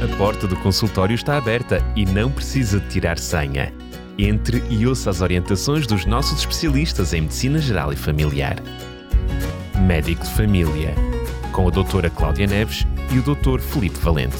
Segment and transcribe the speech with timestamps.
[0.00, 3.74] A porta do consultório está aberta e não precisa de tirar senha.
[4.16, 8.62] Entre e ouça as orientações dos nossos especialistas em Medicina Geral e Familiar.
[9.88, 10.94] Médico de Família,
[11.52, 14.36] com a doutora Cláudia Neves e o doutor Felipe Valente.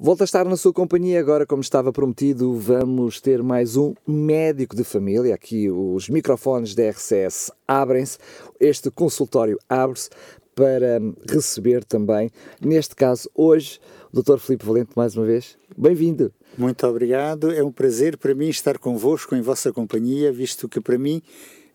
[0.00, 4.74] Volto a estar na sua companhia agora, como estava prometido, vamos ter mais um médico
[4.74, 5.34] de família.
[5.34, 8.16] Aqui os microfones da RCS abrem-se,
[8.58, 10.08] este consultório abre-se
[10.54, 13.80] para receber também, neste caso, hoje,
[14.12, 14.38] o Dr.
[14.38, 15.56] Filipe Valente, mais uma vez.
[15.76, 16.32] Bem-vindo.
[16.56, 17.50] Muito obrigado.
[17.50, 21.20] É um prazer para mim estar convosco, em vossa companhia, visto que para mim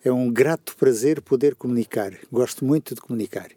[0.04, 2.14] é um grato prazer poder comunicar.
[2.32, 3.50] Gosto muito de comunicar.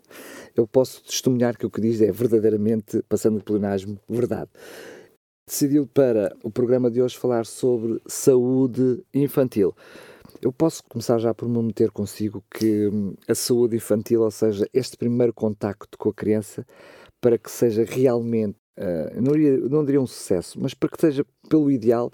[0.56, 4.50] Eu posso testemunhar que o que diz é verdadeiramente, passando o pleonasmo, verdade.
[5.46, 9.74] Decidiu para o programa de hoje falar sobre saúde infantil.
[10.42, 14.68] Eu posso começar já por me meter consigo que hum, a saúde infantil, ou seja,
[14.74, 16.66] este primeiro contacto com a criança,
[17.20, 21.24] para que seja realmente, uh, não, diria, não diria um sucesso, mas para que seja
[21.48, 22.10] pelo ideal,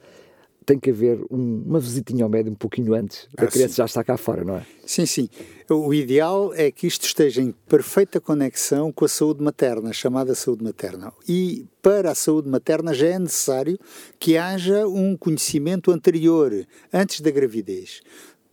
[0.68, 3.76] tem que haver um, uma visitinha ao médico um pouquinho antes da ah, criança sim.
[3.76, 4.66] já estar cá fora, não é?
[4.84, 5.30] Sim, sim.
[5.70, 10.62] O ideal é que isto esteja em perfeita conexão com a saúde materna, chamada saúde
[10.62, 11.10] materna.
[11.26, 13.78] E para a saúde materna já é necessário
[14.18, 16.52] que haja um conhecimento anterior,
[16.92, 18.02] antes da gravidez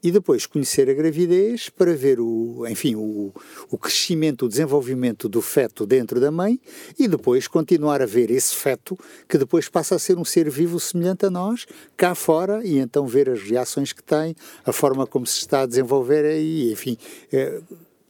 [0.05, 3.33] e depois conhecer a gravidez para ver o, enfim, o,
[3.71, 6.59] o crescimento, o desenvolvimento do feto dentro da mãe
[6.99, 8.95] e depois continuar a ver esse feto
[9.27, 11.65] que depois passa a ser um ser vivo semelhante a nós,
[11.97, 15.65] cá fora, e então ver as reações que tem, a forma como se está a
[15.65, 16.99] desenvolver e, enfim,
[17.33, 17.59] é,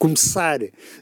[0.05, 0.59] começar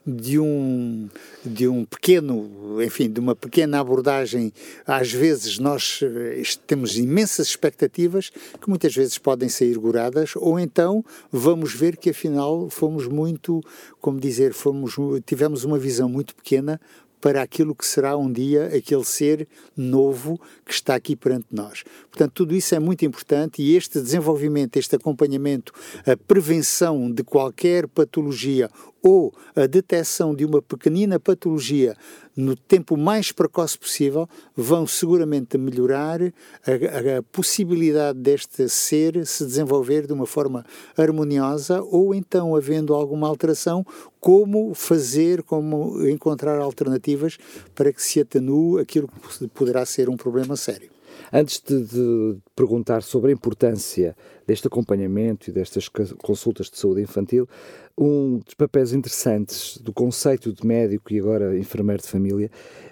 [0.08, 1.10] de um
[1.46, 4.54] de um pequeno, enfim, de uma pequena abordagem,
[4.88, 11.04] às vezes nós eh, temos imensas expectativas que muitas vezes podem sair goradas, ou então
[11.30, 13.62] vamos ver que afinal fomos muito,
[14.00, 16.80] como dizer, fomos tivemos uma visão muito pequena
[17.24, 21.82] para aquilo que será um dia aquele ser novo que está aqui perante nós.
[22.12, 25.72] Portanto, tudo isso é muito importante e este desenvolvimento, este acompanhamento,
[26.06, 28.70] a prevenção de qualquer patologia
[29.04, 31.96] ou a detecção de uma pequenina patologia
[32.36, 40.08] no tempo mais precoce possível vão seguramente melhorar a, a, possibilidade deste ser se desenvolver
[40.08, 40.66] de uma forma
[40.98, 43.86] harmoniosa ou então, havendo alguma alteração,
[44.20, 47.38] como fazer, como encontrar alternativas
[47.76, 50.94] para que se atenue aquilo que poderá ser um problema sério.
[51.32, 54.16] Antes de, de, perguntar sobre a importância
[54.46, 55.90] deste acompanhamento e destas
[56.22, 57.48] consultas de saúde infantil,
[57.98, 62.50] um dos papéis interessantes do conceito de médico e agora enfermeiro de família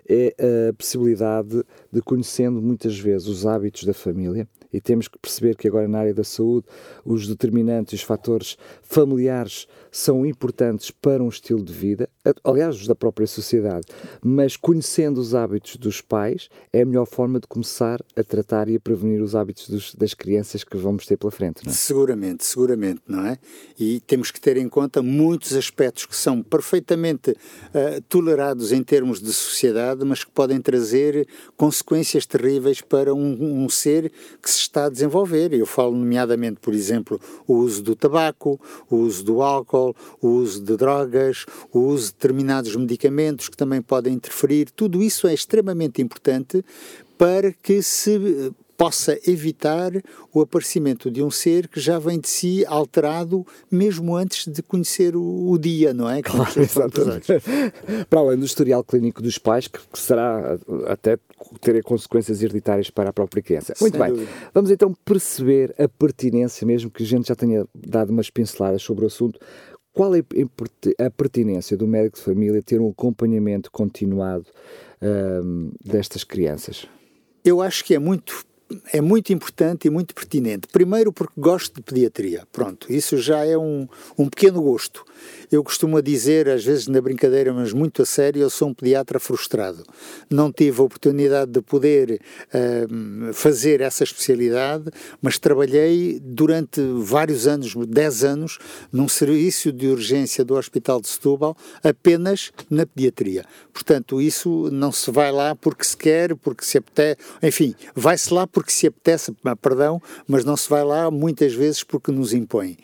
[0.07, 0.35] é
[0.69, 5.67] a possibilidade de, conhecendo muitas vezes os hábitos da família, e temos que perceber que
[5.67, 6.65] agora na área da saúde
[7.05, 12.09] os determinantes, os fatores familiares são importantes para um estilo de vida,
[12.43, 13.85] aliás, os da própria sociedade,
[14.21, 18.75] mas conhecendo os hábitos dos pais é a melhor forma de começar a tratar e
[18.75, 21.75] a prevenir os hábitos dos, das crianças que vamos ter pela frente, não é?
[21.75, 23.37] Seguramente, seguramente, não é?
[23.77, 29.21] E temos que ter em conta muitos aspectos que são perfeitamente uh, tolerados em termos
[29.21, 34.85] de sociedade, mas que podem trazer consequências terríveis para um, um ser que se está
[34.85, 35.53] a desenvolver.
[35.53, 38.59] Eu falo nomeadamente, por exemplo, o uso do tabaco,
[38.89, 43.81] o uso do álcool, o uso de drogas, o uso de determinados medicamentos que também
[43.81, 44.71] podem interferir.
[44.71, 46.65] Tudo isso é extremamente importante
[47.21, 49.91] para que se possa evitar
[50.33, 55.15] o aparecimento de um ser que já vem de si alterado mesmo antes de conhecer
[55.15, 56.23] o, o dia, não é?
[56.23, 57.27] Claro, exatamente.
[58.09, 61.19] para além do historial clínico dos pais, que, que será até
[61.59, 63.75] ter consequências hereditárias para a própria criança.
[63.79, 64.31] Muito Sem bem, dúvida.
[64.51, 69.03] vamos então perceber a pertinência, mesmo que a gente já tenha dado umas pinceladas sobre
[69.03, 69.39] o assunto,
[69.93, 70.23] qual é
[70.97, 74.47] a pertinência do médico de família ter um acompanhamento continuado
[74.99, 76.87] hum, destas crianças?
[77.45, 78.43] Eu acho que é muito
[78.91, 80.67] é muito importante e muito pertinente.
[80.67, 82.47] Primeiro porque gosto de pediatria.
[82.51, 83.87] Pronto, isso já é um,
[84.17, 85.05] um pequeno gosto.
[85.51, 89.19] Eu costumo dizer, às vezes na brincadeira, mas muito a sério, eu sou um pediatra
[89.19, 89.83] frustrado.
[90.29, 92.21] Não tive a oportunidade de poder
[92.53, 94.85] uh, fazer essa especialidade,
[95.21, 98.59] mas trabalhei durante vários anos, 10 anos,
[98.93, 103.43] num serviço de urgência do Hospital de Setúbal, apenas na pediatria.
[103.73, 108.47] Portanto, isso não se vai lá porque se quer, porque se apetece, enfim, vai-se lá
[108.47, 112.77] porque se apetece, perdão, mas não se vai lá muitas vezes porque nos impõe.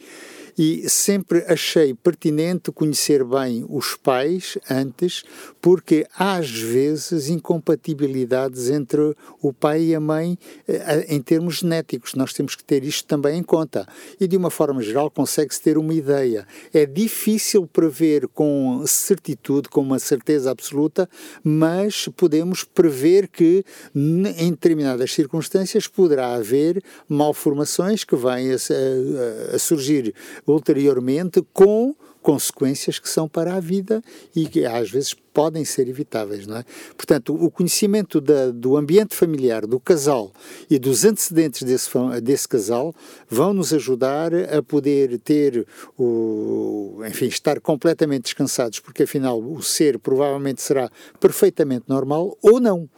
[0.58, 5.24] E sempre achei pertinente conhecer bem os pais antes,
[5.62, 10.38] porque às vezes incompatibilidades entre o pai e a mãe
[10.68, 12.16] eh, em termos genéticos.
[12.16, 13.88] Nós temos que ter isto também em conta.
[14.20, 16.48] E de uma forma geral consegue-se ter uma ideia.
[16.74, 21.08] É difícil prever com certitude, com uma certeza absoluta,
[21.44, 23.64] mas podemos prever que
[23.96, 30.16] em determinadas circunstâncias poderá haver malformações que vêm a, a, a surgir
[30.48, 31.94] ulteriormente com
[32.28, 34.04] consequências que são para a vida
[34.36, 36.66] e que às vezes podem ser evitáveis, não é?
[36.98, 40.34] Portanto, o conhecimento da, do ambiente familiar do casal
[40.70, 41.90] e dos antecedentes desse,
[42.22, 42.94] desse casal
[43.30, 45.66] vão nos ajudar a poder ter
[45.98, 50.90] o, enfim, estar completamente descansados, porque afinal o ser provavelmente será
[51.20, 52.90] perfeitamente normal ou não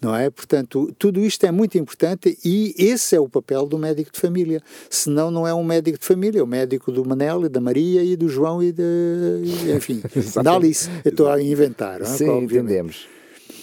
[0.00, 0.30] não é?
[0.30, 4.60] Portanto, tudo isto é muito importante e esse é o papel do médico de família.
[4.90, 8.02] Senão não é um médico de família, é o médico do Manel e da Maria
[8.02, 9.42] e do João e, de,
[9.74, 10.02] enfim,
[10.42, 10.88] da Alice.
[11.04, 12.00] Eu estou a inventar.
[12.00, 12.10] Não é?
[12.10, 13.08] Sim, entendemos.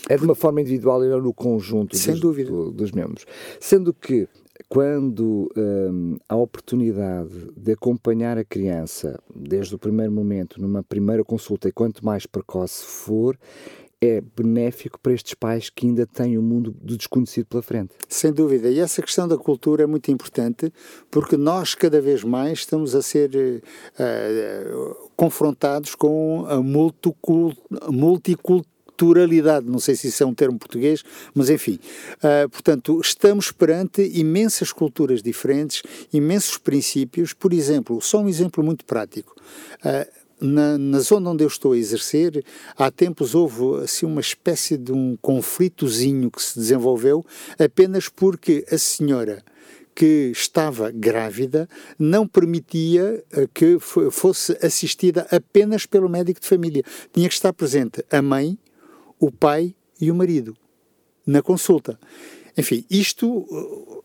[0.09, 2.49] É de uma forma individual e não no conjunto Sem dos, dúvida.
[2.49, 3.25] Do, dos membros.
[3.59, 4.27] Sendo que
[4.67, 11.69] quando hum, há oportunidade de acompanhar a criança desde o primeiro momento, numa primeira consulta,
[11.69, 13.37] e quanto mais precoce for,
[14.03, 17.93] é benéfico para estes pais que ainda têm o um mundo do desconhecido pela frente.
[18.07, 18.69] Sem dúvida.
[18.69, 20.71] E essa questão da cultura é muito importante
[21.09, 26.61] porque nós cada vez mais estamos a ser uh, confrontados com a
[27.91, 31.03] multiculturalidade, não sei se isso é um termo português,
[31.33, 31.79] mas enfim.
[32.17, 37.33] Uh, portanto, estamos perante imensas culturas diferentes, imensos princípios.
[37.33, 39.35] Por exemplo, só um exemplo muito prático.
[39.79, 42.43] Uh, na, na, zona onde eu estou a exercer,
[42.77, 47.25] há tempos houve assim uma espécie de um conflitozinho que se desenvolveu
[47.57, 49.43] apenas porque a senhora
[49.95, 56.83] que estava grávida não permitia eh, que fosse assistida apenas pelo médico de família.
[57.13, 58.57] Tinha que estar presente a mãe,
[59.19, 60.57] o pai e o marido
[61.25, 61.97] na consulta.
[62.57, 64.02] Enfim, isto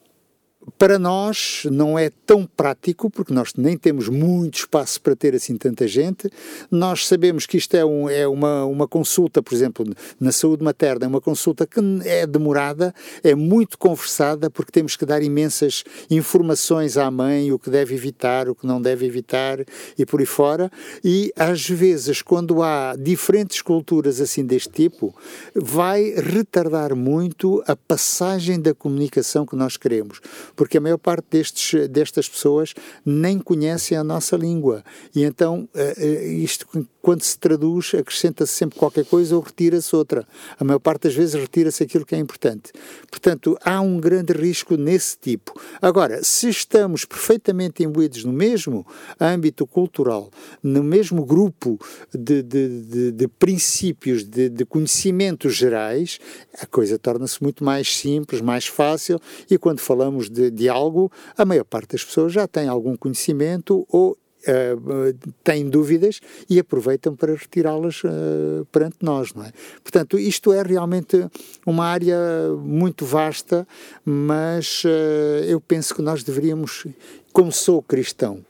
[0.77, 5.57] para nós não é tão prático, porque nós nem temos muito espaço para ter assim
[5.57, 6.31] tanta gente.
[6.71, 9.87] Nós sabemos que isto é, um, é uma, uma consulta, por exemplo,
[10.21, 15.07] na saúde materna, é uma consulta que é demorada, é muito conversada, porque temos que
[15.07, 19.59] dar imensas informações à mãe, o que deve evitar, o que não deve evitar
[19.97, 20.71] e por aí fora.
[21.05, 25.15] E às vezes, quando há diferentes culturas assim deste tipo,
[25.55, 30.21] vai retardar muito a passagem da comunicação que nós queremos
[30.59, 32.75] porque a maior parte destes, destas pessoas
[33.07, 34.83] nem conhecem a nossa língua.
[35.15, 36.67] E então, eh, eh, isto,
[37.01, 40.27] quando se traduz, acrescenta-se sempre qualquer coisa ou retira-se outra.
[40.59, 42.73] A maior parte das vezes retira-se aquilo que é importante.
[43.11, 45.59] Portanto, há um grande risco nesse tipo.
[45.81, 48.87] Agora, se estamos perfeitamente imbuídos no mesmo
[49.21, 50.31] âmbito cultural,
[50.63, 51.79] no mesmo grupo
[52.13, 56.19] de, de, de, de princípios, de, de conhecimentos gerais,
[56.61, 61.45] a coisa torna-se muito mais simples, mais fácil, e quando falamos de de, algo, a
[61.45, 64.17] maior parte das pessoas já tem algum conhecimento ou
[64.47, 65.13] Uh,
[65.43, 69.53] têm dúvidas e aproveitam para retirá-las uh, perante nós, não é?
[69.83, 71.29] Portanto, isto é realmente
[71.67, 72.17] uma área
[72.57, 73.67] muito vasta,
[74.05, 76.87] mas uh, eu penso que nós deveríamos,
[77.33, 78.45] como sou cristão,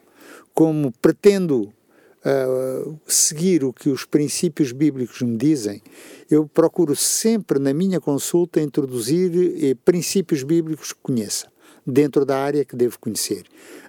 [0.55, 1.73] como pretendo
[3.07, 5.81] seguir o que os princípios bíblicos me dizem,
[6.31, 11.47] eu procuro sempre na minha consulta introduzir princípios bíblicos que conheça
[11.91, 13.45] dentro da área que devo conhecer,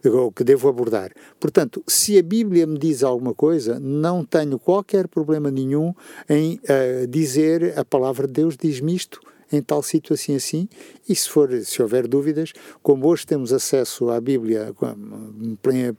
[0.06, 1.12] ou que devo abordar.
[1.40, 5.94] Portanto, se a Bíblia me diz alguma coisa, não tenho qualquer problema nenhum
[6.30, 9.20] em uh, dizer a palavra de Deus diz-me isto
[9.51, 10.68] em tal situação assim,
[11.08, 12.53] e se, for, se houver dúvidas,
[12.84, 14.74] como hoje temos acesso à Bíblia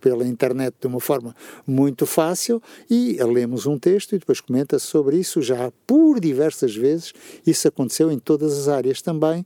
[0.00, 1.34] pela internet de uma forma
[1.66, 7.12] muito fácil, e lemos um texto e depois comenta sobre isso, já por diversas vezes,
[7.46, 9.44] isso aconteceu em todas as áreas também,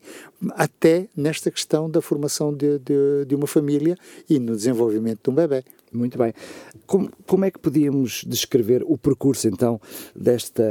[0.50, 3.96] até nesta questão da formação de, de, de uma família
[4.28, 5.64] e no desenvolvimento de um bebê.
[5.92, 6.34] Muito bem.
[6.86, 9.80] Como, como é que podíamos descrever o percurso, então,
[10.14, 10.64] desta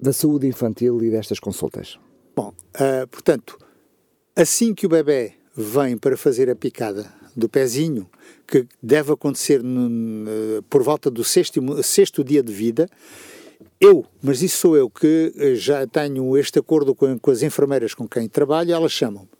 [0.00, 1.98] da saúde infantil e destas consultas?
[2.38, 3.58] Bom, uh, portanto,
[4.36, 8.08] assim que o bebê vem para fazer a picada do pezinho,
[8.46, 12.88] que deve acontecer no, por volta do sexto, sexto dia de vida,
[13.80, 18.06] eu, mas isso sou eu que já tenho este acordo com, com as enfermeiras com
[18.06, 19.37] quem trabalho, elas chamam-me.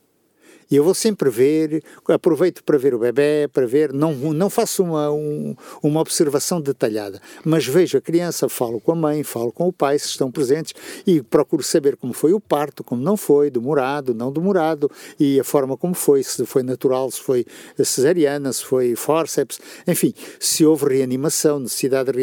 [0.71, 4.83] E eu vou sempre ver, aproveito para ver o bebê, para ver, não, não faço
[4.83, 9.67] uma, um, uma observação detalhada, mas vejo a criança, falo com a mãe, falo com
[9.67, 10.75] o pai, se estão presentes,
[11.07, 15.45] e procuro saber como foi o parto, como não foi, demorado, não demorado, e a
[15.45, 17.47] forma como foi, se foi natural, se foi
[17.83, 22.19] cesariana, se foi forceps, enfim, se houve reanimação, necessidade de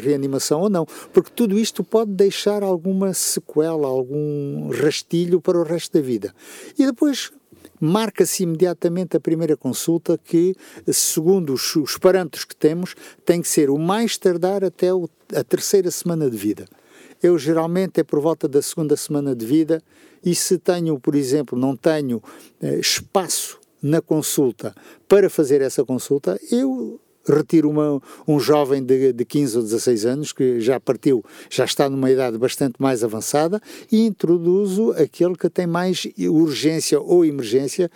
[0.00, 5.92] reanimação ou não, porque tudo isto pode deixar alguma sequela, algum rastilho para o resto
[5.92, 6.34] da vida.
[6.78, 7.30] E depois
[7.84, 10.54] marca-se imediatamente a primeira consulta que,
[10.92, 12.94] segundo os, os, parâmetros que temos,
[13.26, 16.64] tem que ser o mais tardar até o, a terceira semana de vida.
[17.20, 19.82] Eu geralmente é por volta da segunda semana de vida
[20.24, 22.22] e se tenho, por exemplo, não tenho
[22.60, 24.72] eh, espaço na consulta
[25.08, 30.32] para fazer essa consulta, eu retiro uma, um jovem de, de 15 ou 16 anos
[30.32, 33.60] que já partiu, já está numa idade bastante mais avançada
[33.90, 37.90] e introduzo aquele que tem mais urgência ou emergência,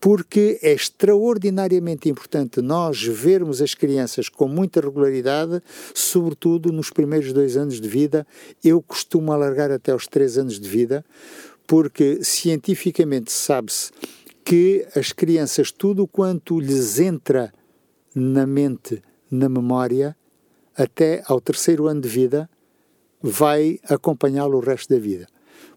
[0.00, 5.62] porque é extraordinariamente importante nós vermos as crianças com muita regularidade,
[5.94, 8.26] sobretudo nos primeiros dois anos de vida.
[8.62, 11.04] Eu costumo alargar até aos três anos de vida,
[11.66, 13.90] porque cientificamente sabe-se
[14.44, 17.52] que as crianças, tudo quanto lhes entra
[18.14, 20.16] na mente, na memória,
[20.76, 22.48] até ao terceiro ano de vida,
[23.22, 25.26] vai acompanhá-lo o resto da vida.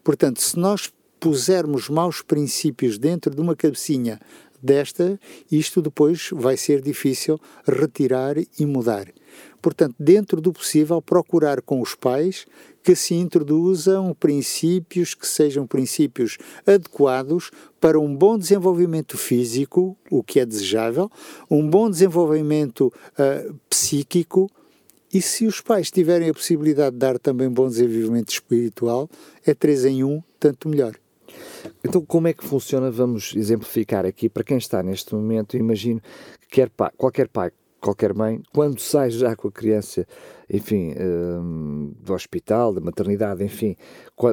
[0.04, 4.20] Portanto, se nós pusermos maus princípios dentro de uma cabecinha
[4.62, 5.20] desta,
[5.52, 9.08] isto depois vai ser difícil retirar e mudar.
[9.64, 12.46] Portanto, dentro do possível, procurar com os pais
[12.84, 20.42] que se introduzam princípios que sejam princípios adequados para um bom desenvolvimento físico, o que
[20.42, 21.10] é desejável,
[21.50, 24.52] um bom desenvolvimento uh, psíquico,
[25.14, 29.10] e se os pais tiverem a possibilidade de dar também bom desenvolvimento espiritual,
[29.46, 30.94] é três em um, tanto melhor.
[31.86, 32.92] Então, como é que funciona?
[32.92, 35.56] Vamos exemplificar aqui para quem está neste momento.
[35.56, 36.02] Imagino
[36.42, 37.52] que quer pai, qualquer pai
[37.84, 40.08] qualquer mãe, quando sai já com a criança,
[40.50, 43.76] enfim, um, do hospital, da maternidade, enfim,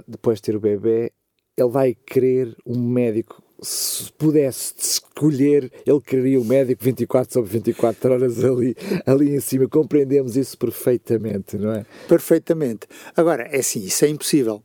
[0.07, 1.13] depois de ter o bebê,
[1.57, 3.43] ele vai querer um médico.
[3.61, 9.69] Se pudesse escolher, ele queria um médico 24 sobre 24 horas ali, ali em cima.
[9.69, 11.85] Compreendemos isso perfeitamente, não é?
[12.09, 12.87] Perfeitamente.
[13.15, 14.63] Agora, é assim, isso é impossível.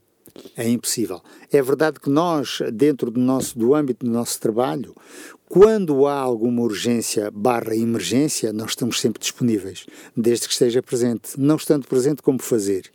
[0.55, 1.21] É impossível.
[1.51, 4.93] É verdade que nós, dentro do, nosso, do âmbito do nosso trabalho,
[5.47, 9.85] quando há alguma urgência barra emergência, nós estamos sempre disponíveis,
[10.15, 11.39] desde que esteja presente.
[11.39, 12.91] Não estando presente, como fazer?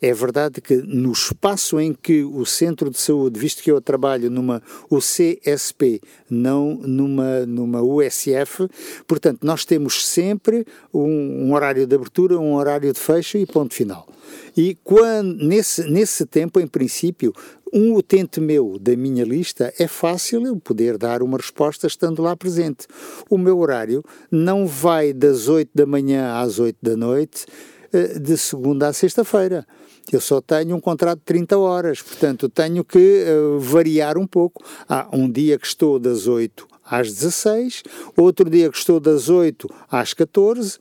[0.00, 4.30] É verdade que no espaço em que o centro de saúde, visto que eu trabalho
[4.30, 8.68] numa UCSP, não numa, numa USF,
[9.06, 13.74] portanto, nós temos sempre um, um horário de abertura, um horário de fecho e ponto
[13.74, 14.07] final.
[14.56, 17.32] E quando, nesse, nesse tempo, em princípio,
[17.72, 22.36] um utente meu da minha lista é fácil eu poder dar uma resposta estando lá
[22.36, 22.86] presente.
[23.28, 27.46] O meu horário não vai das 8 da manhã às 8 da noite,
[27.92, 29.66] eh, de segunda a sexta-feira.
[30.10, 34.64] Eu só tenho um contrato de 30 horas, portanto tenho que uh, variar um pouco.
[34.88, 37.82] Há um dia que estou das 8 às 16,
[38.16, 40.78] outro dia que estou das 8 às 14,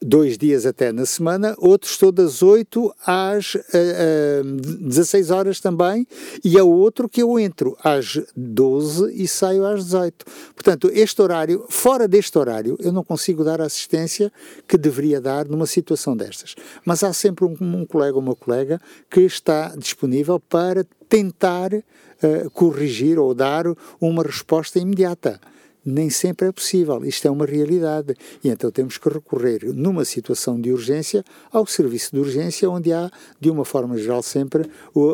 [0.00, 4.44] dois dias até na semana, outros estou das 8 às uh, uh,
[4.80, 6.06] 16 horas também,
[6.44, 10.24] e há outro que eu entro às 12 e saio às 18.
[10.54, 14.32] Portanto, este horário, fora deste horário, eu não consigo dar a assistência
[14.66, 16.54] que deveria dar numa situação destas.
[16.84, 22.50] Mas há sempre um, um colega ou uma colega que está disponível para tentar uh,
[22.52, 23.64] corrigir ou dar
[24.00, 25.40] uma resposta imediata
[25.84, 27.04] nem sempre é possível.
[27.04, 28.14] Isto é uma realidade.
[28.42, 33.10] E então temos que recorrer, numa situação de urgência, ao serviço de urgência, onde há,
[33.40, 34.68] de uma forma geral, sempre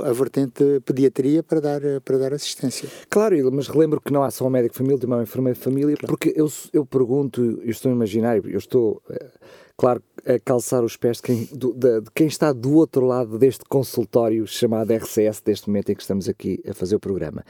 [0.05, 2.89] a vertente pediatria para dar, para dar assistência.
[3.09, 5.65] Claro, mas relembro que não há só um médico de família, também um enfermeiro de
[5.65, 9.31] família, porque eu, eu pergunto, eu estou a imaginar, eu estou eh,
[9.77, 13.39] claro, a calçar os pés de quem, do, de, de quem, está do outro lado
[13.39, 17.45] deste consultório chamado RCS, deste momento em que estamos aqui a fazer o programa.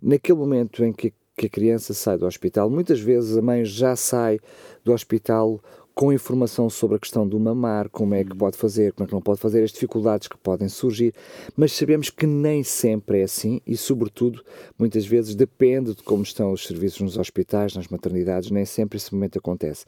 [0.00, 2.68] Naquele momento em que que a criança sai do hospital.
[2.68, 4.40] Muitas vezes a mãe já sai
[4.84, 5.60] do hospital
[5.98, 9.12] com informação sobre a questão do mamar, como é que pode fazer, como é que
[9.12, 11.12] não pode fazer, as dificuldades que podem surgir,
[11.56, 14.44] mas sabemos que nem sempre é assim e, sobretudo,
[14.78, 19.12] muitas vezes depende de como estão os serviços nos hospitais, nas maternidades, nem sempre esse
[19.12, 19.84] momento acontece.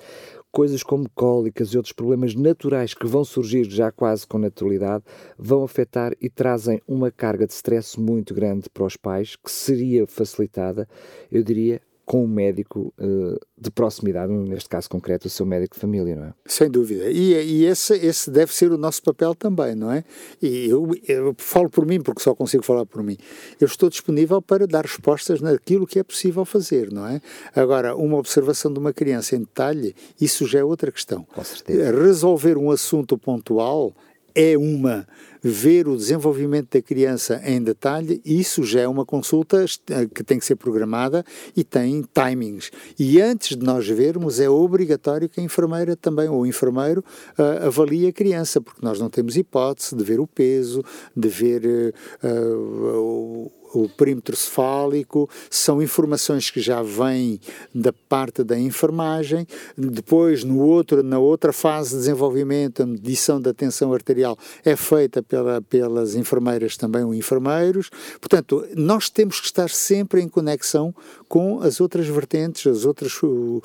[0.50, 5.04] Coisas como cólicas e outros problemas naturais que vão surgir já quase com naturalidade
[5.38, 10.08] vão afetar e trazem uma carga de stress muito grande para os pais que seria
[10.08, 10.88] facilitada,
[11.30, 15.80] eu diria, com um médico uh, de proximidade, neste caso concreto, o seu médico de
[15.80, 16.34] família, não é?
[16.44, 17.08] Sem dúvida.
[17.08, 20.02] E, e esse, esse deve ser o nosso papel também, não é?
[20.42, 23.16] E eu, eu falo por mim, porque só consigo falar por mim.
[23.60, 27.20] Eu estou disponível para dar respostas naquilo que é possível fazer, não é?
[27.54, 31.22] Agora, uma observação de uma criança em detalhe, isso já é outra questão.
[31.32, 31.92] Com certeza.
[31.92, 33.94] Resolver um assunto pontual
[34.34, 35.06] é uma
[35.42, 40.38] ver o desenvolvimento da criança em detalhe, isso já é uma consulta eh, que tem
[40.38, 41.24] que ser programada
[41.56, 42.70] e tem timings.
[42.98, 47.04] E antes de nós vermos, é obrigatório que a enfermeira também, ou o enfermeiro,
[47.38, 50.84] uh, avalie a criança, porque nós não temos hipótese de ver o peso,
[51.16, 57.40] de ver uh, o perímetro cefálico, são informações que já vêm
[57.74, 59.46] da parte da enfermagem.
[59.76, 65.22] Depois, no outro, na outra fase de desenvolvimento, a medição da tensão arterial é feita
[65.22, 67.90] pela, pelas enfermeiras também ou enfermeiros.
[68.20, 70.94] Portanto, nós temos que estar sempre em conexão
[71.28, 73.62] com as outras vertentes, as outras uh,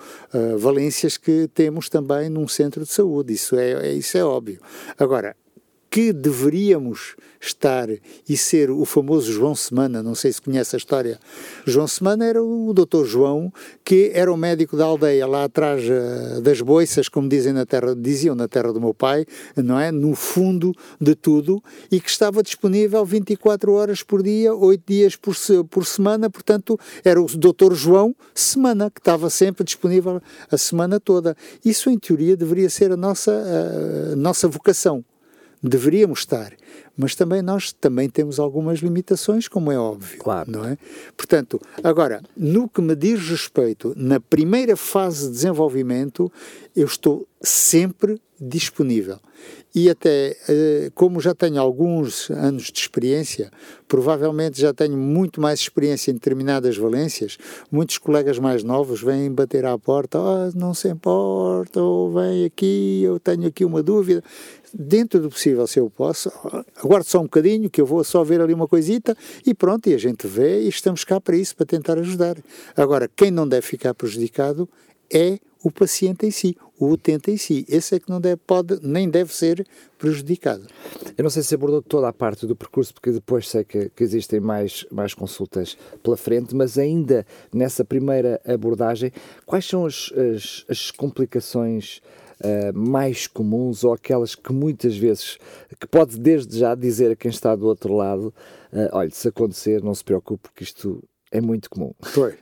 [0.58, 3.34] valências que temos também num centro de saúde.
[3.34, 4.60] Isso é, é, isso é óbvio.
[4.98, 5.36] Agora,
[5.96, 7.88] que deveríamos estar
[8.28, 11.18] e ser o famoso João Semana, não sei se conhece a história.
[11.66, 13.50] João Semana era o doutor João,
[13.82, 17.96] que era o médico da aldeia lá atrás uh, das boiças, como dizem na terra,
[17.96, 19.26] diziam na terra do meu pai,
[19.56, 19.90] não é?
[19.90, 25.34] No fundo de tudo, e que estava disponível 24 horas por dia, 8 dias por,
[25.70, 30.22] por semana, portanto, era o doutor João Semana, que estava sempre disponível
[30.52, 31.38] a semana toda.
[31.64, 33.32] Isso, em teoria, deveria ser a nossa,
[34.12, 35.06] a nossa vocação
[35.62, 36.54] deveríamos estar,
[36.98, 40.52] mas também nós também temos algumas limitações, como é óbvio, claro.
[40.52, 40.78] não é?
[41.16, 46.32] Portanto, agora, no que me diz respeito, na primeira fase de desenvolvimento,
[46.76, 49.20] eu estou sempre disponível.
[49.74, 53.52] E até, eh, como já tenho alguns anos de experiência,
[53.90, 57.38] provavelmente já tenho muito mais experiência em determinadas valências,
[57.70, 63.02] muitos colegas mais novos vêm bater à porta, oh, não se importa, ou vem aqui,
[63.04, 64.24] eu tenho aqui uma dúvida
[64.78, 66.30] dentro do possível, se eu posso,
[66.84, 69.16] aguardo só um bocadinho, que eu vou só ver ali uma coisita
[69.46, 72.38] e pronto, e a gente vê e estamos cá para isso, para tentar ajudar.
[72.76, 74.68] Agora, quem não deve ficar prejudicado
[75.10, 77.66] é o paciente em si, o utente em si.
[77.68, 79.66] Esse é que não deve, pode, nem deve ser
[79.98, 80.68] prejudicado.
[81.18, 84.04] Eu não sei se abordou toda a parte do percurso, porque depois sei que, que,
[84.04, 89.12] existem mais, mais consultas pela frente, mas ainda nessa primeira abordagem,
[89.44, 92.00] quais são as, as, as complicações
[92.42, 95.38] uh, mais comuns ou aquelas que muitas vezes,
[95.80, 98.34] que pode desde já dizer a quem está do outro lado,
[98.72, 101.94] uh, olha, se acontecer, não se preocupe, porque isto é muito comum.
[102.14, 102.36] Pois.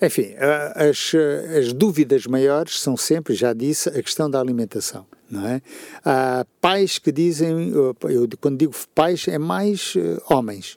[0.00, 0.34] Enfim,
[0.74, 1.12] as,
[1.58, 5.06] as dúvidas maiores são sempre, já disse, a questão da alimentação.
[5.30, 5.62] Não é?
[6.04, 7.94] Há pais que dizem, eu,
[8.40, 10.76] quando digo pais, é mais uh, homens,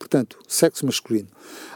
[0.00, 1.28] portanto, sexo masculino.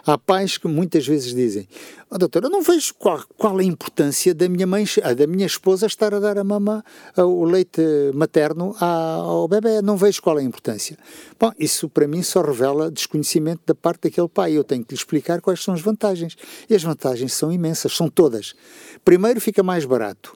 [0.06, 1.68] Há pais que muitas vezes dizem:
[2.10, 5.86] oh, doutor, eu não vejo qual, qual a importância da minha mãe, da minha esposa
[5.86, 6.82] estar a dar a mama,
[7.16, 7.82] o leite
[8.14, 9.82] materno ao bebê.
[9.82, 10.98] Não vejo qual a importância.
[11.38, 14.52] Bom, isso para mim só revela desconhecimento da parte daquele pai.
[14.52, 16.34] Eu tenho que lhe explicar quais são as vantagens.
[16.68, 18.54] E as vantagens são imensas, são todas.
[19.04, 20.34] Primeiro, fica mais barato.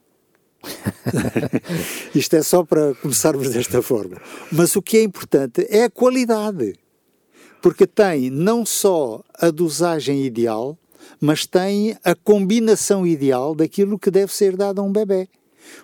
[2.14, 4.20] Isto é só para começarmos desta forma.
[4.52, 6.74] Mas o que é importante é a qualidade
[7.60, 10.78] porque tem não só a dosagem ideal,
[11.20, 15.28] mas tem a combinação ideal daquilo que deve ser dado a um bebê.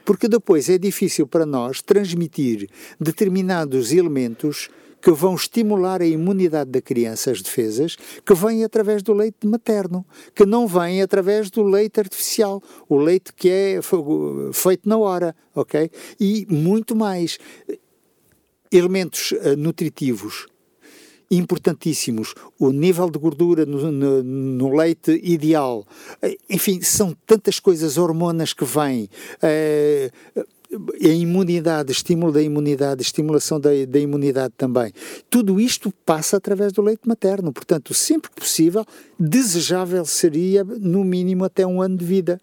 [0.04, 4.68] Porque depois é difícil para nós transmitir determinados elementos
[5.02, 10.06] que vão estimular a imunidade da criança, as defesas, que vêm através do leite materno,
[10.34, 13.80] que não vêm através do leite artificial, o leite que é
[14.54, 15.90] feito na hora, ok?
[16.18, 17.38] E muito mais.
[18.72, 20.46] Elementos uh, nutritivos
[21.36, 22.34] importantíssimos.
[22.58, 25.86] O nível de gordura no, no, no, leite ideal.
[26.48, 29.08] Enfim, são tantas coisas, hormonas que vêm.
[29.42, 30.10] Eh,
[31.02, 34.92] a imunidade, estímulo da imunidade, estimulação da, da imunidade também.
[35.30, 37.52] Tudo isto passa através do leite materno.
[37.52, 38.84] Portanto, sempre que possível,
[39.18, 42.40] desejável seria, no mínimo, até um ano de vida.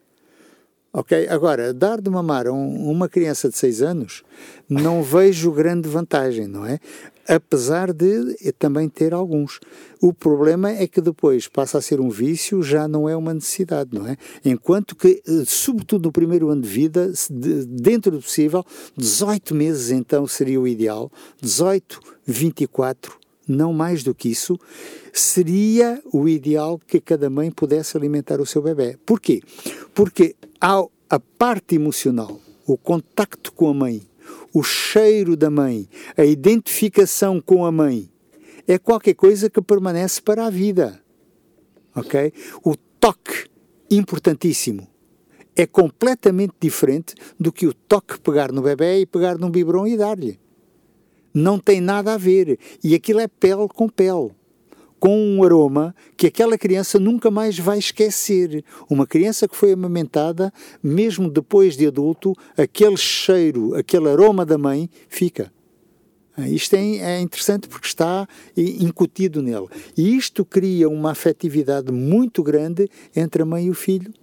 [0.93, 1.27] Ok?
[1.29, 4.23] Agora, dar de mamar a um, uma criança de 6 anos,
[4.69, 6.79] não vejo grande vantagem, não é?
[7.27, 9.59] Apesar de também ter alguns.
[10.01, 13.91] O problema é que depois passa a ser um vício, já não é uma necessidade,
[13.93, 14.17] não é?
[14.43, 18.63] Enquanto que, eh, sobretudo no primeiro ano de vida, dentro do possível,
[18.97, 24.59] 18 meses então seria o ideal, 18, 24, não mais do que isso,
[25.13, 28.97] seria o ideal que cada mãe pudesse alimentar o seu bebê.
[29.05, 29.41] Porquê?
[29.93, 34.01] Porque há a parte emocional, o contacto com a mãe,
[34.53, 35.87] o cheiro da mãe,
[36.17, 38.09] a identificação com a mãe,
[38.67, 41.01] é qualquer coisa que permanece para a vida.
[41.95, 42.33] Ok?
[42.63, 43.49] O toque
[43.89, 44.87] importantíssimo.
[45.55, 49.97] É completamente diferente do que o toque pegar no bebê e pegar num biberon e
[49.97, 50.39] dar-lhe.
[51.33, 52.57] Não tem nada a ver.
[52.83, 54.31] E aquilo é pele com pele
[55.01, 58.63] com um aroma que aquela criança nunca mais vai esquecer.
[58.87, 64.87] Uma criança que foi amamentada, mesmo depois de adulto, aquele cheiro, aquele aroma da mãe
[65.09, 65.51] fica.
[66.37, 69.67] Ah, isto é, é interessante porque está incutido nele.
[69.97, 74.13] E isto cria uma afetividade muito grande entre a mãe e o filho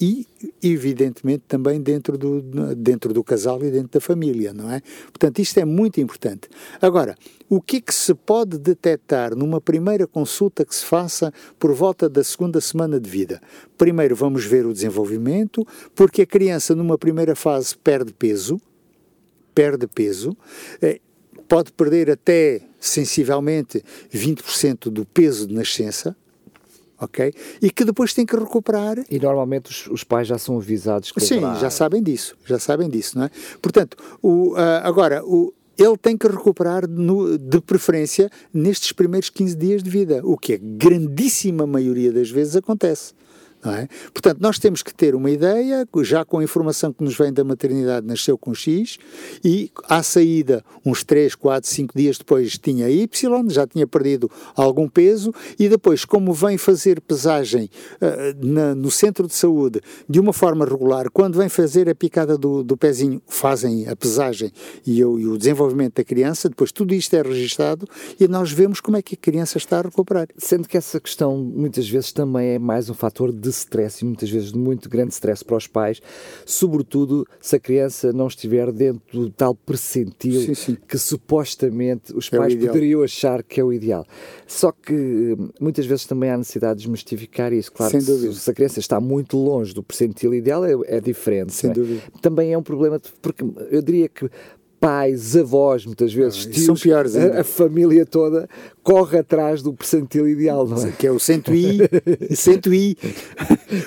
[0.00, 0.26] e,
[0.62, 2.42] evidentemente, também dentro do,
[2.74, 4.82] dentro do casal e dentro da família, não é?
[5.06, 6.48] Portanto, isto é muito importante.
[6.80, 7.14] Agora,
[7.48, 12.08] o que é que se pode detectar numa primeira consulta que se faça por volta
[12.08, 13.40] da segunda semana de vida?
[13.78, 18.60] Primeiro, vamos ver o desenvolvimento, porque a criança, numa primeira fase, perde peso,
[19.54, 20.36] perde peso,
[20.82, 21.00] eh,
[21.48, 23.82] pode perder até sensivelmente
[24.12, 26.16] 20% do peso de nascença,
[27.00, 27.32] ok?
[27.60, 28.98] E que depois tem que recuperar.
[29.10, 32.88] E normalmente os, os pais já são avisados que Sim, já sabem disso, já sabem
[32.88, 33.30] disso, não é?
[33.60, 39.56] Portanto, o, uh, agora, o, ele tem que recuperar no, de preferência nestes primeiros 15
[39.56, 43.12] dias de vida, o que a grandíssima maioria das vezes acontece.
[43.64, 43.88] É?
[44.12, 47.42] Portanto, nós temos que ter uma ideia, já com a informação que nos vem da
[47.42, 48.98] maternidade, nasceu com X,
[49.44, 54.88] e à saída, uns 3, 4, 5 dias depois, tinha Y, já tinha perdido algum
[54.88, 57.68] peso, e depois, como vem fazer pesagem
[58.00, 62.38] uh, na, no centro de saúde de uma forma regular, quando vem fazer a picada
[62.38, 64.52] do, do pezinho, fazem a pesagem
[64.86, 67.88] e, e o desenvolvimento da criança, depois tudo isto é registado
[68.18, 70.28] e nós vemos como é que a criança está a recuperar.
[70.36, 74.30] Sendo que essa questão muitas vezes também é mais um fator de stress e muitas
[74.30, 76.00] vezes de muito grande stress para os pais,
[76.44, 80.76] sobretudo se a criança não estiver dentro do tal percentil sim, sim.
[80.88, 84.06] que supostamente os é pais poderiam achar que é o ideal.
[84.46, 87.72] Só que hum, muitas vezes também há necessidade de desmistificar isso.
[87.72, 91.66] Claro, se, se, a criança está muito longe do percentil ideal é, é diferente.
[91.66, 91.72] É?
[92.20, 94.28] Também é um problema, porque eu diria que
[94.80, 98.48] pais, avós, muitas vezes, ah, tios, são piores a, a, família toda
[98.82, 100.92] corre atrás do percentil ideal, não é?
[100.92, 102.96] Que é o 100 i, 100 i,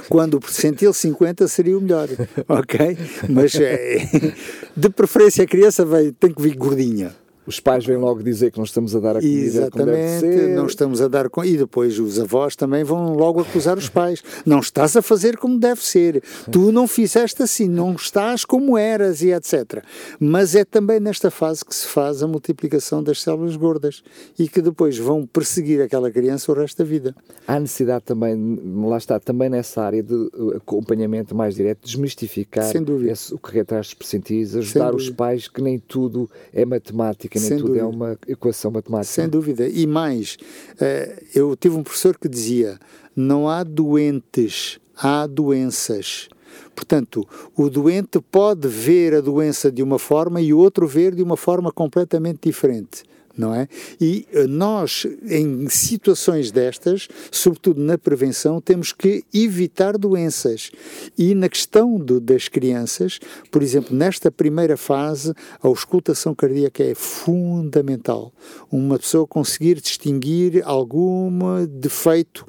[0.10, 2.10] quando o percentil 50 seria o melhor,
[2.50, 2.98] ok?
[3.30, 4.34] Mas é,
[4.76, 7.14] de preferência a criança vai, tem que vir gordinha
[7.50, 11.02] os pais vêm logo dizer que não estamos a dar a comida Exatamente, não estamos
[11.02, 14.22] a dar e depois os avós também vão logo acusar os pais.
[14.46, 16.22] Não estás a fazer como deve ser.
[16.52, 19.84] Tu não fizeste assim, não estás como eras e etc.
[20.20, 24.04] Mas é também nesta fase que se faz a multiplicação das células gordas
[24.38, 27.16] e que depois vão perseguir aquela criança o resto da vida.
[27.48, 32.72] Há necessidade também, lá está, também nessa área de uh, acompanhamento mais direto, desmistificar
[33.08, 37.48] esse, o que retraz dos percentis, ajudar os pais que nem tudo é matemática nem
[37.50, 37.86] Sem tudo é dúvida.
[37.86, 39.12] é uma equação matemática.
[39.14, 39.68] Sem dúvida.
[39.68, 40.38] E mais,
[40.80, 42.80] eh, eu tive um professor que dizia:
[43.16, 46.30] não há doentes, há doenças.
[46.76, 51.22] Portanto, o doente pode ver a doença de uma forma e o outro ver de
[51.22, 53.04] uma forma completamente diferente
[53.38, 53.68] não é?
[54.00, 60.72] E eh, nós, em situações destas, sobretudo na prevenção, temos que evitar doenças.
[61.18, 63.20] E na questão do, das crianças,
[63.52, 68.34] por exemplo, nesta primeira fase, a auscultação cardíaca é fundamental.
[68.72, 71.30] Uma pessoa conseguir distinguir algum
[71.66, 72.46] defeito.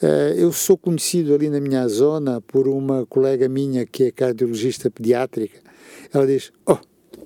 [0.00, 4.90] Eh, eu sou conhecido ali na minha zona por uma colega minha que é cardiologista
[4.90, 5.58] pediátrica.
[6.12, 6.78] Ela diz: Oh,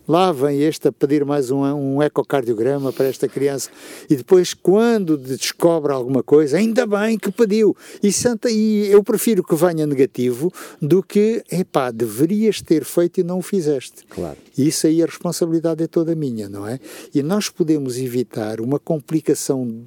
[0.08, 3.70] lá vem este a pedir mais um, um ecocardiograma para esta criança
[4.08, 9.42] e depois quando descobre alguma coisa, ainda bem que pediu e, santa, e eu prefiro
[9.42, 14.04] que venha negativo do que, epá, deverias ter feito e não o fizeste.
[14.08, 14.36] Claro.
[14.56, 16.78] E isso aí a responsabilidade é toda minha, não é?
[17.14, 19.86] E nós podemos evitar uma complicação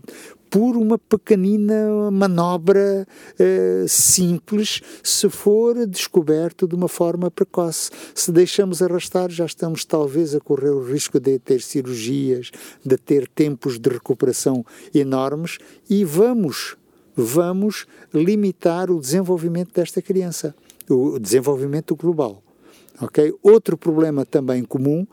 [0.50, 3.08] por uma pequenina manobra
[3.38, 7.92] eh, simples, se for descoberto de uma forma precoce.
[8.16, 12.52] Se deixamos arrastar, já estamos talvez a correr o risco de ter cirurgias,
[12.84, 15.60] de ter tempos de recuperação enormes
[15.90, 16.76] e vamos,
[17.16, 20.56] vamos limitar o desenvolvimento desta criança,
[20.90, 22.42] o desenvolvimento global.
[23.02, 23.34] Okay?
[23.42, 25.08] Outro problema também comum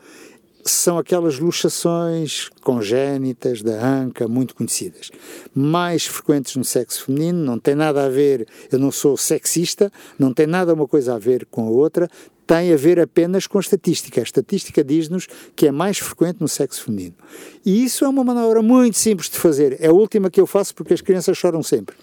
[0.66, 5.10] são aquelas luxações congénitas da anca, muito conhecidas.
[5.54, 10.32] Mais frequentes no sexo feminino, não tem nada a ver, eu não sou sexista, não
[10.32, 12.08] tem nada uma coisa a ver com a outra,
[12.46, 14.20] tem a ver apenas com a estatística.
[14.20, 17.14] A estatística diz-nos que é mais frequente no sexo feminino.
[17.64, 19.76] E isso é uma manobra muito simples de fazer.
[19.80, 21.96] É a última que eu faço porque as crianças choram sempre.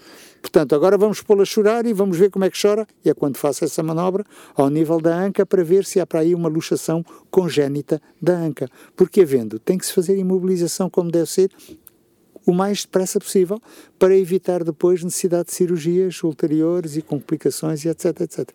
[0.44, 2.86] Portanto, agora vamos pô-la a chorar e vamos ver como é que chora.
[3.02, 6.20] E é quando faço essa manobra ao nível da anca para ver se há para
[6.20, 8.68] aí uma luxação congénita da anca.
[8.94, 11.50] Porque havendo, tem que se fazer imobilização como deve ser
[12.44, 13.58] o mais depressa possível
[13.98, 18.50] para evitar depois necessidade de cirurgias ulteriores e complicações e etc, etc.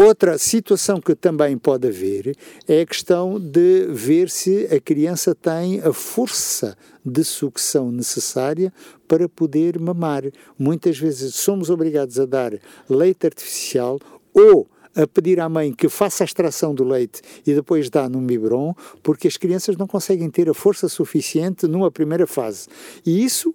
[0.00, 2.36] Outra situação que também pode haver
[2.68, 8.72] é a questão de ver se a criança tem a força de sucção necessária
[9.08, 10.22] para poder mamar.
[10.56, 12.52] Muitas vezes somos obrigados a dar
[12.88, 13.98] leite artificial
[14.32, 18.20] ou a pedir à mãe que faça a extração do leite e depois dá no
[18.20, 22.68] biberon, porque as crianças não conseguem ter a força suficiente numa primeira fase.
[23.04, 23.52] E isso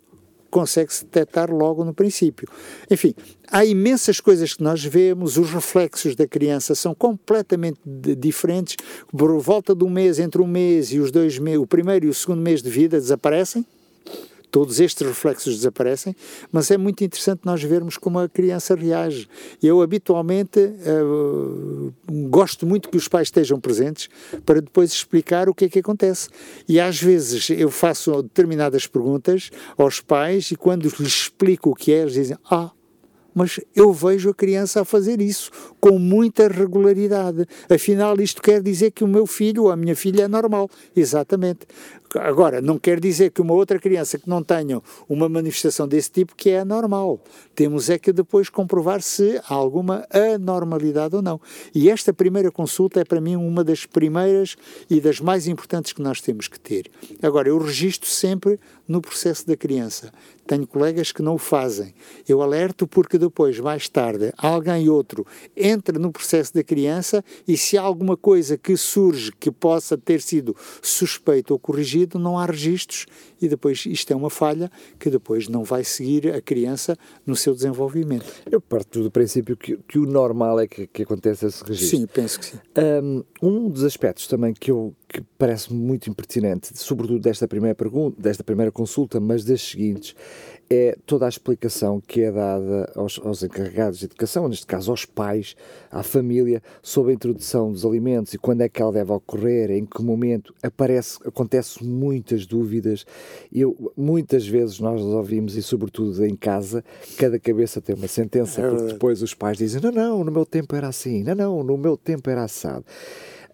[0.54, 2.48] consegue-se detectar logo no princípio.
[2.90, 3.16] Enfim,
[3.52, 7.80] há imensas coisas que nós vemos, os reflexos da criança são completamente
[8.18, 8.78] diferentes.
[9.12, 12.14] Por volta um mês, entre um mês e os dois meses, o primeiro e o
[12.14, 13.66] segundo mês de vida desaparecem
[14.54, 16.16] todos estes reflexos desaparecem,
[16.52, 19.28] mas é muito interessante nós vermos como a criança reage.
[19.64, 21.92] Eu habitualmente uh,
[22.30, 24.10] gosto muito que os pais estejam presentes
[24.46, 26.30] para depois explicar o que é que acontece.
[26.70, 31.92] E às vezes eu faço determinadas perguntas aos pais e quando lhes explico o que
[31.92, 32.70] é, eles dizem: Ah,
[33.34, 37.46] mas eu vejo a criança a fazer isso com muita regularidade.
[37.70, 40.70] Afinal, isto quer dizer que o meu filho ou a minha filha é normal.
[40.96, 41.66] Exatamente.
[42.20, 46.36] Agora, não quer dizer que uma outra criança que não tenha uma manifestação desse tipo
[46.36, 47.20] que é anormal.
[47.56, 51.40] Temos é que depois comprovar se há alguma anormalidade ou não.
[51.74, 54.56] E esta primeira consulta é para mim uma das primeiras
[54.90, 56.90] e das mais importantes que nós temos que ter.
[57.22, 60.12] Agora, eu registro sempre no processo da criança.
[60.46, 61.94] Tenho colegas que não o fazem.
[62.28, 67.78] Eu alerto porque depois, mais tarde, alguém outro entra no processo da criança e se
[67.78, 71.60] há alguma coisa que surge que possa ter sido suspeito ou
[72.04, 73.06] corrigido, não há registros
[73.46, 77.54] e depois isto é uma falha que depois não vai seguir a criança no seu
[77.54, 78.26] desenvolvimento.
[78.50, 82.00] Eu parto do princípio que, que o normal é que, que aconteça esse registro.
[82.00, 82.58] Sim, penso que sim.
[83.42, 88.44] Um, dos aspectos também que eu que parece muito impertinente, sobretudo desta primeira pergunta, desta
[88.44, 90.16] primeira consulta, mas das seguintes,
[90.68, 95.06] é toda a explicação que é dada aos, aos, encarregados de educação, neste caso aos
[95.06, 95.56] pais,
[95.92, 99.86] à família, sobre a introdução dos alimentos e quando é que ela deve ocorrer, em
[99.86, 103.06] que momento, aparece, acontece muitas dúvidas.
[103.54, 106.84] Eu, muitas vezes nós ouvimos, e sobretudo em casa,
[107.18, 110.46] cada cabeça tem uma sentença, é porque depois os pais dizem, não, não, no meu
[110.46, 112.86] tempo era assim, não, não, no meu tempo era assado.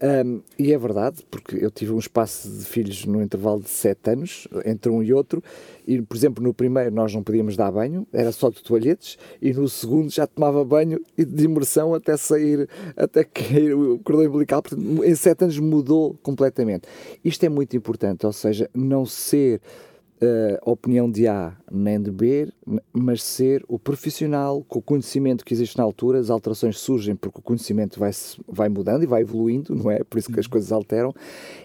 [0.02, 4.10] Um, e é verdade, porque eu tive um espaço de filhos no intervalo de 7
[4.10, 5.42] anos, entre um e outro,
[5.86, 9.52] e, por exemplo, no primeiro nós não podíamos dar banho, era só de toalhetes, e
[9.52, 14.62] no segundo já tomava banho e de imersão até sair, até cair o cordão umbilical.
[14.62, 16.88] Portanto, em 7 anos mudou completamente.
[17.22, 19.60] Isto é muito importante, ou seja, não ser
[20.22, 22.52] uh, opinião de A nem de B,
[22.92, 26.18] mas ser o profissional com o conhecimento que existe na altura.
[26.18, 28.10] As alterações surgem porque o conhecimento vai,
[28.48, 30.02] vai mudando e vai evoluindo, não é?
[30.04, 30.52] Por isso que as uhum.
[30.52, 31.14] coisas alteram.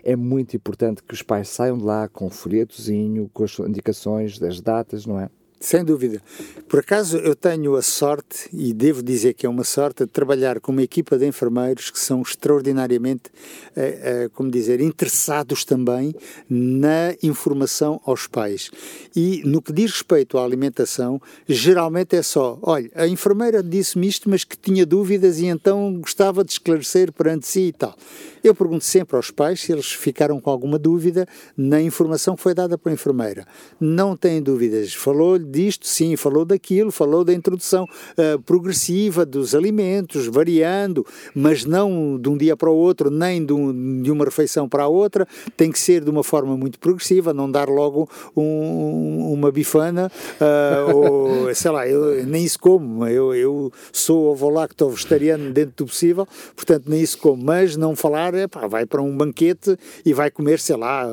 [0.04, 4.40] É muito importante que os pais saiam de lá com um folhetozinho, com as indicações
[4.40, 5.30] das datas, não é?
[5.66, 6.22] Sem dúvida.
[6.70, 10.60] Por acaso eu tenho a sorte, e devo dizer que é uma sorte, de trabalhar
[10.60, 13.32] com uma equipa de enfermeiros que são extraordinariamente,
[13.76, 16.14] eh, eh, como dizer, interessados também
[16.48, 18.70] na informação aos pais.
[19.16, 24.30] E no que diz respeito à alimentação, geralmente é só: olha, a enfermeira disse-me isto,
[24.30, 27.98] mas que tinha dúvidas e então gostava de esclarecer perante si e tal.
[28.46, 31.28] Eu pergunto sempre aos pais se eles ficaram com alguma dúvida
[31.58, 33.44] na informação que foi dada pela enfermeira.
[33.80, 34.94] Não têm dúvidas.
[34.94, 41.04] Falou disto, sim, falou daquilo, falou da introdução uh, progressiva dos alimentos, variando,
[41.34, 44.84] mas não de um dia para o outro, nem de, um, de, uma refeição para
[44.84, 45.28] a outra.
[45.58, 50.96] Tem que ser de uma forma muito progressiva, não dar logo um, uma bifana, uh,
[50.96, 53.08] ou sei lá, eu nem isso como.
[53.08, 58.35] Eu, eu sou ovo-lacto vegetariano dentro do possível, portanto, nem isso como, mas não falar
[58.48, 61.08] pá, vai para um banquete e vai comer, sei lá,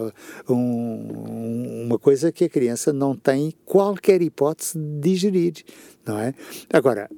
[0.49, 5.65] um, uma coisa que a criança não tem qualquer hipótese de digerir,
[6.05, 6.35] não é?
[6.73, 7.09] Agora,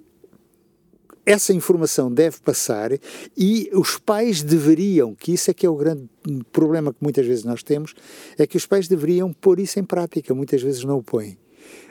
[1.26, 2.90] essa informação deve passar
[3.36, 6.06] e os pais deveriam, que isso é que é o grande
[6.52, 7.94] problema que muitas vezes nós temos,
[8.38, 11.38] é que os pais deveriam pôr isso em prática, muitas vezes não o põem.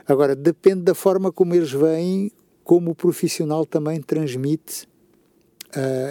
[0.07, 2.31] Agora, depende da forma como eles veem,
[2.63, 4.87] como o profissional também transmite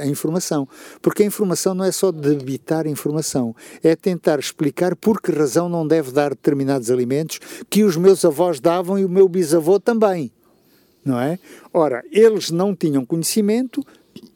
[0.03, 0.69] a informação.
[1.01, 5.87] Porque a informação não é só debitar informação, é tentar explicar por que razão não
[5.87, 10.31] deve dar determinados alimentos que os meus avós davam e o meu bisavô também.
[11.05, 11.39] Não é?
[11.73, 13.85] Ora, eles não tinham conhecimento,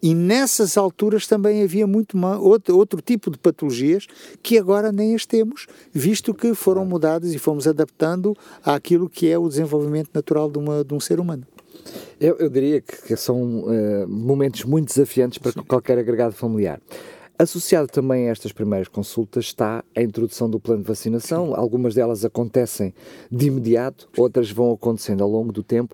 [0.01, 4.07] e nessas alturas também havia muito outro, outro, tipo de patologias
[4.41, 9.37] que agora nem as temos, visto que foram mudadas e fomos adaptando àquilo que é
[9.37, 11.45] o desenvolvimento natural de, uma, de um ser humano.
[12.19, 15.61] Eu, eu diria que, que são uh, momentos muito desafiantes para Sim.
[15.67, 16.81] qualquer agregado familiar.
[17.37, 21.53] Associado também a estas primeiras consultas está a introdução do plano de vacinação.
[21.55, 22.91] Algumas delas acontecem
[23.31, 25.93] de imediato, outras vão acontecendo ao longo do tempo.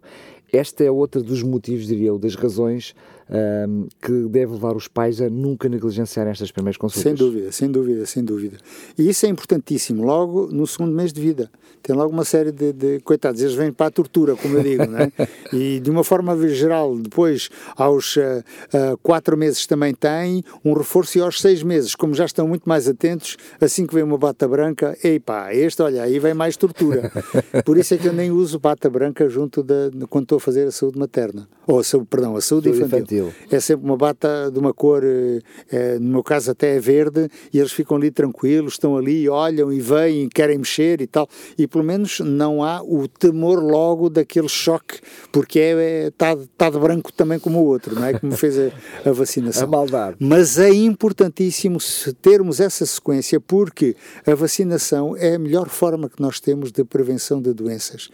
[0.54, 2.96] Esta é outra dos motivos, diria eu, das razões
[3.30, 7.04] um, que deve levar os pais a nunca negligenciarem estas primeiras consultas.
[7.04, 8.58] Sem dúvida, sem dúvida, sem dúvida.
[8.98, 11.50] E isso é importantíssimo, logo no segundo mês de vida.
[11.82, 14.86] Tem logo uma série de, de coitados, eles vêm para a tortura, como eu digo,
[14.86, 15.12] né?
[15.52, 21.18] e de uma forma geral, depois, aos uh, uh, quatro meses também têm um reforço
[21.18, 24.48] e aos seis meses, como já estão muito mais atentos, assim que vem uma bata
[24.48, 27.12] branca, ei pá, este, olha, aí vem mais tortura.
[27.66, 30.68] Por isso é que eu nem uso bata branca junto da, quando estou a fazer
[30.68, 32.98] a saúde materna, ou a saúde, perdão, a saúde, saúde infantil.
[32.98, 33.34] infantil infantil.
[33.50, 37.60] É sempre uma bata de uma cor, é, no meu caso até é verde, e
[37.60, 41.28] eles ficam ali tranquilos, estão ali, olham e veem, querem mexer e tal.
[41.58, 45.00] E pelo menos não há o temor logo daquele choque,
[45.32, 48.18] porque está é, é, tá, tá de branco também como o outro, não é?
[48.18, 48.72] Como fez a,
[49.10, 49.64] a vacinação.
[49.64, 50.18] a maldade.
[50.20, 51.78] Mas é importantíssimo
[52.22, 53.96] termos essa sequência, porque
[54.26, 58.10] a vacinação é a melhor forma que nós temos de prevenção de doenças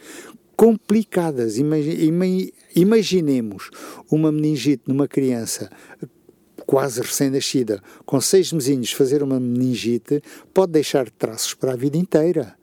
[0.60, 1.58] complicadas.
[2.76, 3.70] Imaginemos
[4.12, 5.70] uma meningite numa criança
[6.66, 10.22] quase recém-nascida, com seis mesinhos, fazer uma meningite,
[10.54, 12.58] pode deixar traços para a vida inteira.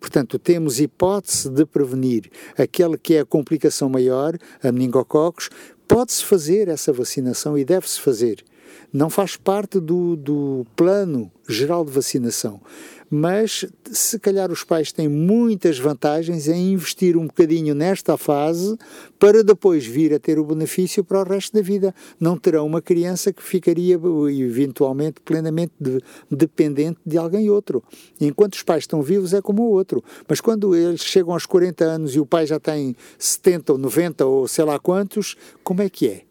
[0.00, 2.28] Portanto, temos hipótese de prevenir
[2.58, 5.48] aquela que é a complicação maior, a meningococos,
[5.86, 8.44] pode-se fazer essa vacinação e deve-se fazer.
[8.92, 12.60] Não faz parte do, do plano geral de vacinação
[13.10, 18.76] mas se calhar os pais têm muitas vantagens em investir um bocadinho nesta fase
[19.18, 21.94] para depois vir a ter o benefício para o resto da vida.
[22.18, 23.98] Não terão uma criança que ficaria
[24.30, 27.82] eventualmente plenamente de, dependente de alguém outro.
[28.20, 31.84] Enquanto os pais estão vivos é como o outro, mas quando eles chegam aos 40
[31.84, 35.88] anos e o pai já tem 70 ou 90 ou sei lá quantos, como é
[35.88, 36.22] que é?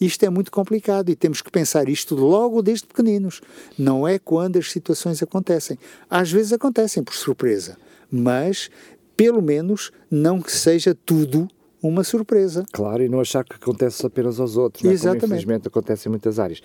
[0.00, 3.40] Isto é muito complicado e temos que pensar isto logo desde pequeninos.
[3.78, 5.78] Não é quando as situações acontecem.
[6.08, 7.76] Às vezes acontecem por surpresa,
[8.10, 8.70] mas
[9.16, 11.46] pelo menos não que seja tudo
[11.82, 12.64] uma surpresa.
[12.72, 14.88] Claro, e não achar que acontece apenas aos outros, é?
[14.88, 15.20] Exatamente.
[15.20, 16.62] como infelizmente acontece em muitas áreas.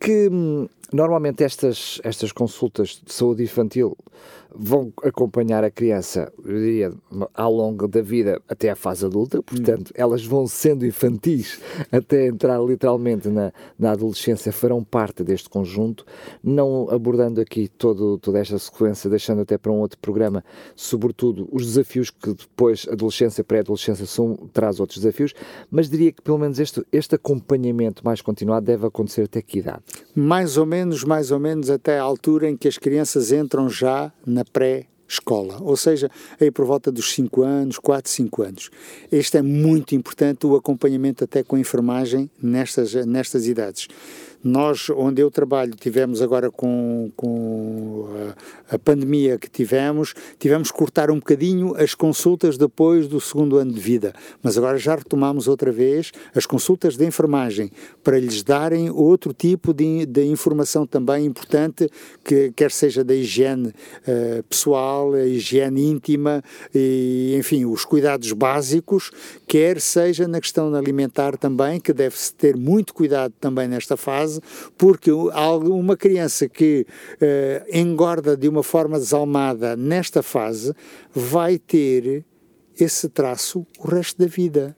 [0.00, 3.96] Que hum, normalmente estas, estas consultas de saúde infantil
[4.54, 6.92] vão acompanhar a criança, eu diria,
[7.34, 9.92] ao longo da vida até à fase adulta, portanto, hum.
[9.94, 11.60] elas vão sendo infantis
[11.92, 16.04] até entrar literalmente na, na adolescência, farão parte deste conjunto,
[16.42, 20.42] não abordando aqui todo, toda esta sequência, deixando até para um outro programa,
[20.74, 24.06] sobretudo os desafios que depois, adolescência, pré-adolescência,
[24.52, 25.34] traz outros desafios,
[25.70, 29.82] mas diria que pelo menos este, este acompanhamento mais continuado deve acontecer até que idade?
[30.14, 34.12] Mais ou menos, mais ou menos até a altura em que as crianças entram já
[34.26, 36.10] na pré-escola, ou seja,
[36.40, 38.70] aí por volta dos 5 anos, 4, 5 anos.
[39.10, 43.88] Este é muito importante, o acompanhamento até com a enfermagem nestas, nestas idades.
[44.42, 48.06] Nós, onde eu trabalho, tivemos agora com, com
[48.70, 53.56] a, a, pandemia que tivemos, tivemos que cortar um bocadinho as consultas depois do segundo
[53.56, 57.72] ano de vida, mas agora já retomamos outra vez as consultas de enfermagem
[58.04, 61.90] para lhes darem outro tipo de, de informação também importante,
[62.22, 69.10] que quer seja da higiene uh, pessoal, a higiene íntima, e, enfim, os cuidados básicos,
[69.48, 74.27] quer seja na questão alimentar também, que deve-se ter muito cuidado também nesta fase
[74.76, 80.74] porque uma criança que uh, engorda de uma forma desalmada nesta fase
[81.14, 82.24] vai ter
[82.78, 84.76] esse traço o resto da vida.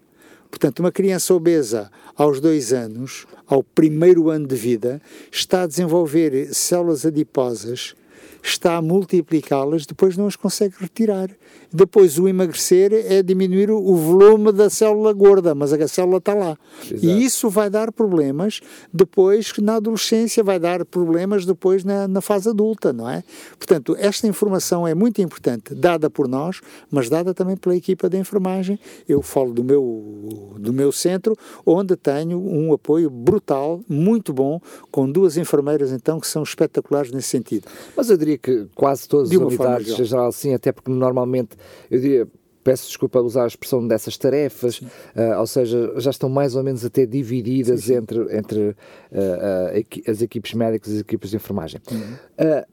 [0.50, 6.52] Portanto, uma criança obesa aos dois anos, ao primeiro ano de vida, está a desenvolver
[6.52, 7.94] células adiposas,
[8.42, 11.30] está a multiplicá-las, depois não as consegue retirar.
[11.72, 16.58] Depois, o emagrecer é diminuir o volume da célula gorda, mas a célula está lá.
[16.82, 17.06] Exato.
[17.06, 18.60] E isso vai dar problemas
[18.92, 23.22] depois na adolescência, vai dar problemas depois na, na fase adulta, não é?
[23.56, 28.18] Portanto, esta informação é muito importante, dada por nós, mas dada também pela equipa de
[28.18, 28.78] enfermagem.
[29.08, 35.10] Eu falo do meu, do meu centro, onde tenho um apoio brutal, muito bom, com
[35.10, 37.68] duas enfermeiras, então, que são espetaculares nesse sentido.
[37.96, 41.56] Mas eu diria que quase todas as unidades, geral, assim, até porque normalmente
[41.90, 42.28] eu diria,
[42.62, 46.84] peço desculpa usar a expressão dessas tarefas, uh, ou seja, já estão mais ou menos
[46.84, 47.94] até divididas sim, sim.
[47.96, 51.80] entre, entre uh, uh, as equipes médicas e as equipes de enfermagem.
[51.90, 52.64] Uhum.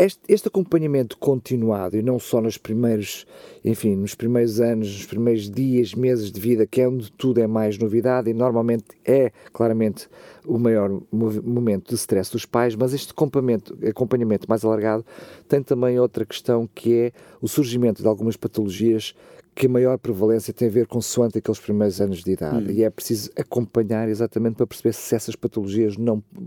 [0.00, 3.26] Este, este, acompanhamento continuado, e não só nos primeiros,
[3.64, 7.48] enfim, nos primeiros anos, nos primeiros dias, meses de vida, que é onde tudo é
[7.48, 10.08] mais novidade e normalmente é claramente
[10.46, 15.04] o maior momento de stress dos pais, mas este acompanhamento, acompanhamento mais alargado
[15.48, 19.16] tem também outra questão que é o surgimento de algumas patologias
[19.58, 22.70] que a maior prevalência tem a ver com suante aqueles primeiros anos de idade.
[22.70, 22.70] Hum.
[22.70, 26.44] E é preciso acompanhar exatamente para perceber se essas patologias não, uh,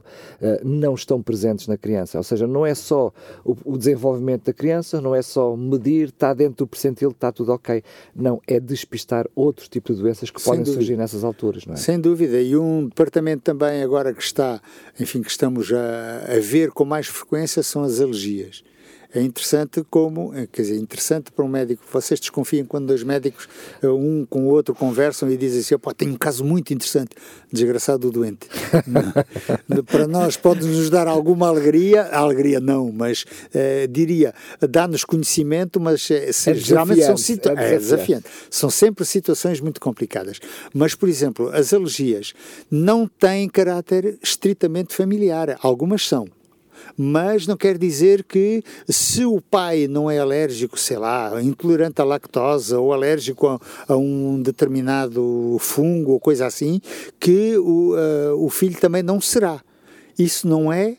[0.63, 2.17] não estão presentes na criança.
[2.17, 3.11] Ou seja, não é só
[3.43, 7.51] o, o, desenvolvimento da criança, não é só medir, está dentro do percentil, está tudo
[7.51, 7.83] ok.
[8.15, 10.81] Não, é despistar outros tipos de doenças que Sem podem dúvida.
[10.81, 11.77] surgir nessas alturas, não é?
[11.77, 12.41] Sem dúvida.
[12.41, 14.61] E um departamento também agora que está,
[14.97, 18.63] enfim, que estamos a, a ver com mais frequência são as alergias
[19.13, 21.83] é interessante como, é, quer dizer, interessante para um médico.
[21.91, 23.47] Vocês desconfiam quando dois médicos,
[23.81, 27.15] eh, um com o outro, conversam e dizem assim: pô, tenho um caso muito interessante,
[27.51, 28.47] desgraçado do doente.
[29.85, 34.33] para nós pode nos dar alguma alegria, alegria não, mas eh, diria,
[34.69, 37.65] dá-nos conhecimento, mas eh, se, é geralmente são situações.
[37.65, 38.25] É, é desafiante.
[38.49, 40.39] São sempre situações muito complicadas.
[40.73, 42.33] Mas, por exemplo, as alergias
[42.69, 45.57] não têm caráter estritamente familiar.
[45.61, 46.27] Algumas são
[46.97, 52.03] mas não quer dizer que se o pai não é alérgico, sei lá, intolerante à
[52.03, 56.81] lactose ou alérgico a, a um determinado fungo ou coisa assim,
[57.19, 59.61] que o, uh, o filho também não será.
[60.17, 60.97] Isso não é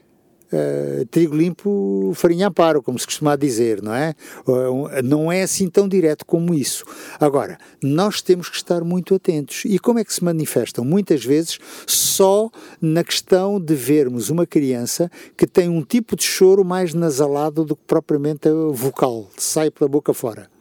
[0.53, 4.15] uh, trigo limpo, farinha amparo, como se costuma dizer, não é?
[4.47, 6.85] Uh, não é assim tão direto como isso.
[7.19, 9.65] Agora, nós temos que estar muito atentos.
[9.65, 10.85] E como é que se manifestam?
[10.85, 12.51] Muitas vezes só
[12.81, 17.75] na questão de vermos uma criança que tem um tipo de choro mais nasalado do
[17.75, 20.52] que propriamente vocal, sai pela boca fora.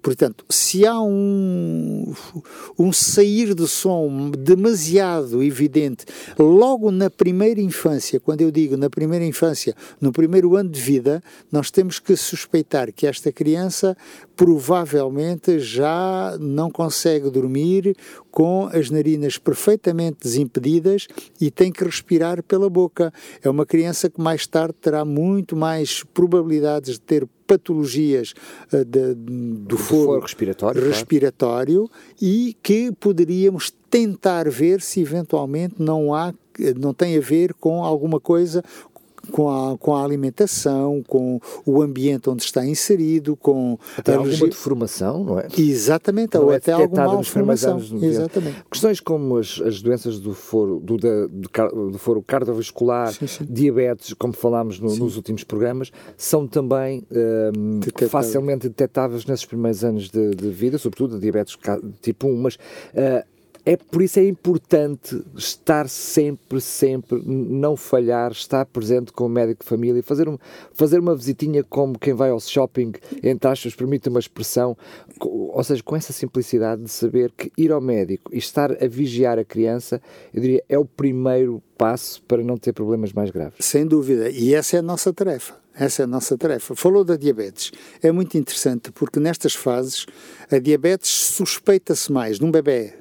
[0.00, 2.14] Portanto, se há um,
[2.78, 6.04] um sair de som demasiado evidente
[6.38, 11.22] logo na primeira infância, quando eu digo na primeira infância, no primeiro ano de vida,
[11.50, 13.96] nós temos que suspeitar que esta criança
[14.38, 17.96] provavelmente já não consegue dormir
[18.30, 21.08] com as narinas perfeitamente desimpedidas
[21.40, 23.12] e tem que respirar pela boca.
[23.42, 28.32] É uma criança que mais tarde terá muito mais probabilidades de ter patologias
[28.72, 32.02] uh, de, do, do foro, foro respiratório, respiratório claro.
[32.22, 36.32] e que poderíamos tentar ver se eventualmente não há
[36.76, 38.64] não tem a ver com alguma coisa
[39.30, 45.24] com a, com a alimentação, com o ambiente onde está inserido, com até alguma deformação,
[45.24, 45.48] não é?
[45.56, 47.78] Exatamente, não ou é até alguma malformação.
[47.78, 48.64] Exatamente.
[48.70, 51.28] Questões como as, as doenças do foro, do, do,
[51.90, 53.46] do foro cardiovascular, sim, sim.
[53.48, 60.08] diabetes, como falámos no, nos últimos programas, são também um, facilmente detectáveis nesses primeiros anos
[60.08, 61.56] de, de, vida, sobretudo a diabetes
[62.00, 63.37] tipo 1, mas uh,
[63.68, 69.62] é por isso é importante estar sempre, sempre, não falhar, estar presente com o médico
[69.62, 70.38] de família, fazer, um,
[70.72, 72.92] fazer uma visitinha como quem vai ao shopping,
[73.22, 74.74] entre aspas, permite uma expressão,
[75.20, 79.38] ou seja, com essa simplicidade de saber que ir ao médico e estar a vigiar
[79.38, 80.00] a criança,
[80.32, 83.58] eu diria, é o primeiro passo para não ter problemas mais graves.
[83.60, 85.54] Sem dúvida, e essa é a nossa tarefa.
[85.74, 86.74] Essa é a nossa tarefa.
[86.74, 87.70] Falou da diabetes.
[88.02, 90.06] É muito interessante porque nestas fases
[90.50, 92.94] a diabetes suspeita-se mais num bebê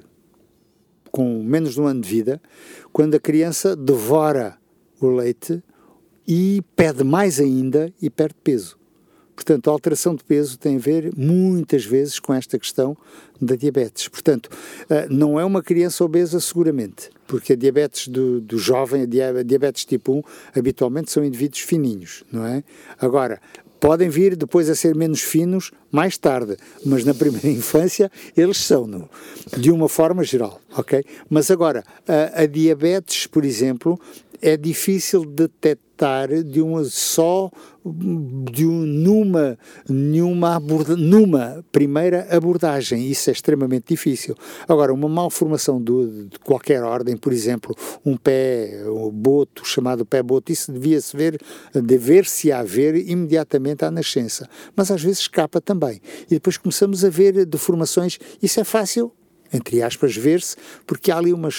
[1.12, 2.42] com menos de um ano de vida,
[2.92, 4.58] quando a criança devora
[5.00, 5.62] o leite
[6.28, 8.78] e pede mais ainda e perde peso.
[9.38, 12.98] Portanto, a alteração de peso tem a ver muitas vezes com esta questão
[13.40, 14.08] da diabetes.
[14.08, 14.50] Portanto,
[14.90, 19.86] eh, não é uma criança obesa seguramente, porque a diabetes do, do jovem, a diabetes
[19.86, 20.22] tipo 1,
[20.58, 22.64] habitualmente são indivíduos fininhos, não é?
[23.00, 23.40] Agora,
[23.80, 29.10] podem vir depois a ser menos finos mais tarde, mas na primeira infância eles são,
[29.58, 31.04] de uma forma geral, ok?
[31.30, 34.00] Mas agora, a, a diabetes, por exemplo,
[34.42, 35.88] é difícil detectar
[36.44, 37.50] de uma só
[38.52, 39.58] de um, numa
[39.90, 43.10] numa aborda, numa primeira abordagem.
[43.10, 44.36] Isso é extremamente difícil.
[44.68, 47.76] Agora uma malformação de, de qualquer ordem por exemplo
[48.06, 51.40] um pé um boto chamado pé boto isso devia se ver
[51.74, 54.48] dever se haver imediatamente à nascença.
[54.76, 56.00] Mas às vezes escapa também.
[56.26, 58.20] E depois começamos a ver deformações.
[58.42, 59.12] Isso é fácil
[59.54, 61.50] entre aspas, ver-se, porque há ali uma,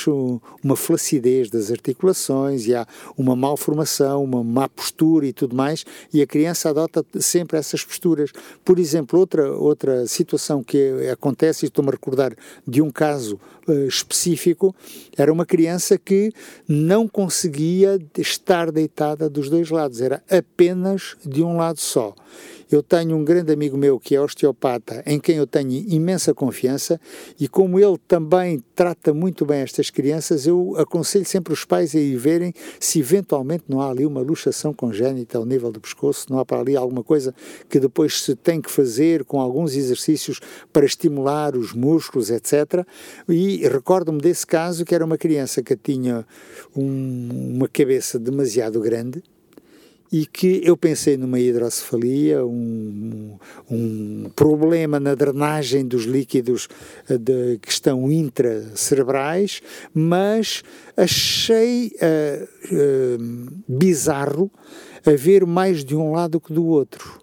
[0.62, 2.86] uma flacidez das articulações e há
[3.16, 8.30] uma malformação, uma má postura e tudo mais, e a criança adota sempre essas posturas.
[8.64, 12.34] Por exemplo, outra, outra situação que acontece, e estou-me a recordar
[12.66, 13.40] de um caso
[13.86, 14.74] específico,
[15.16, 16.32] era uma criança que
[16.66, 22.14] não conseguia estar deitada dos dois lados, era apenas de um lado só.
[22.70, 27.00] Eu tenho um grande amigo meu que é osteopata, em quem eu tenho imensa confiança,
[27.40, 31.98] e como ele também trata muito bem estas crianças, eu aconselho sempre os pais a
[31.98, 36.38] ir verem se eventualmente não há ali uma luxação congénita ao nível do pescoço, não
[36.38, 37.34] há para ali alguma coisa
[37.70, 40.38] que depois se tem que fazer com alguns exercícios
[40.70, 42.86] para estimular os músculos, etc.
[43.26, 46.26] E recordo-me desse caso que era uma criança que tinha
[46.76, 49.22] um, uma cabeça demasiado grande
[50.10, 53.36] e que eu pensei numa hidrocefalia, um,
[53.70, 56.68] um problema na drenagem dos líquidos
[57.08, 59.60] eh, de, que estão intracerebrais,
[59.92, 60.62] mas
[60.96, 64.50] achei uh, uh, bizarro
[65.04, 67.20] haver mais de um lado que do outro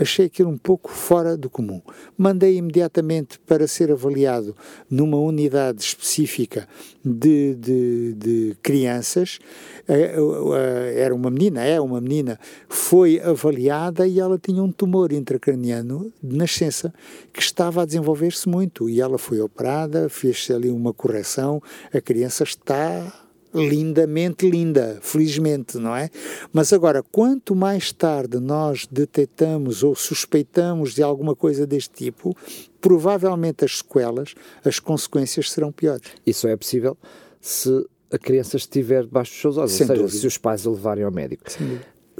[0.00, 1.82] achei aquilo um pouco fora do comum.
[2.16, 4.56] Mandei imediatamente para ser avaliado
[4.90, 6.66] numa unidade específica
[7.04, 9.38] de, de, de crianças.
[9.86, 15.12] Eh, eh, era uma menina, é uma menina, foi avaliada e ela tinha um tumor
[15.12, 16.92] intracraniano de nascença
[17.32, 18.88] que estava a desenvolver-se muito.
[18.88, 25.94] E ela foi operada, fez-se ali uma correção, a criança está lindamente linda, felizmente, não
[25.94, 26.08] é?
[26.52, 32.36] Mas agora, quanto mais tarde nós detectamos ou suspeitamos de alguma coisa deste tipo,
[32.80, 34.34] provavelmente as sequelas,
[34.64, 36.02] as consequências serão piores.
[36.26, 36.96] Isso é possível
[37.40, 40.20] se a criança estiver debaixo dos seus olhos, Sem ou seja, dúvida.
[40.20, 41.44] se os pais a levarem ao médico.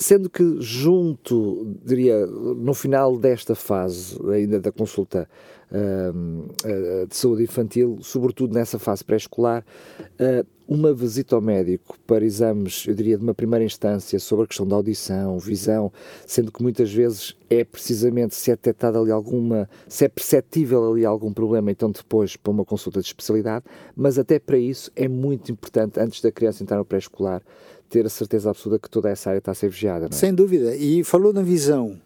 [0.00, 5.28] Sendo que junto, diria, no final desta fase ainda da consulta
[5.70, 9.62] uh, de saúde infantil, sobretudo nessa fase pré-escolar,
[10.18, 14.48] uh, uma visita ao médico para exames, eu diria, de uma primeira instância sobre a
[14.48, 15.92] questão da audição, visão,
[16.26, 21.04] sendo que muitas vezes é precisamente se é detectado ali alguma, se é perceptível ali
[21.04, 25.52] algum problema, então depois para uma consulta de especialidade, mas até para isso é muito
[25.52, 27.42] importante, antes da criança entrar no pré-escolar,
[27.90, 30.06] ter a certeza absoluta que toda essa área está a ser vigiada.
[30.06, 30.12] É?
[30.12, 30.74] Sem dúvida.
[30.76, 32.00] E falou na visão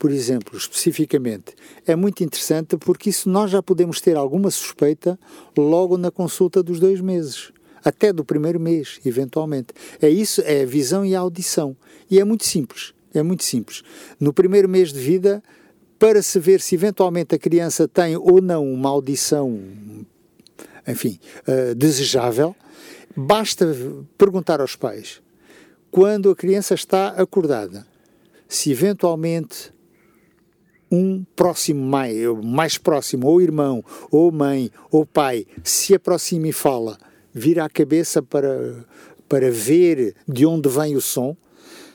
[0.00, 1.54] por exemplo, especificamente,
[1.86, 5.20] é muito interessante porque isso nós já podemos ter alguma suspeita
[5.54, 7.52] logo na consulta dos dois meses,
[7.84, 9.74] até do primeiro mês, eventualmente.
[10.00, 11.76] É isso, é a visão e a audição.
[12.10, 13.82] E é muito simples, é muito simples.
[14.18, 15.42] No primeiro mês de vida,
[15.98, 19.60] para se ver se eventualmente a criança tem ou não uma audição,
[20.88, 22.56] enfim, uh, desejável,
[23.14, 23.76] basta
[24.16, 25.20] perguntar aos pais,
[25.90, 27.86] quando a criança está acordada,
[28.48, 29.72] se eventualmente
[30.90, 36.98] um próximo mais, mais próximo, ou irmão, ou mãe, ou pai, se aproxima e fala,
[37.32, 38.84] vira a cabeça para,
[39.28, 41.36] para ver de onde vem o som.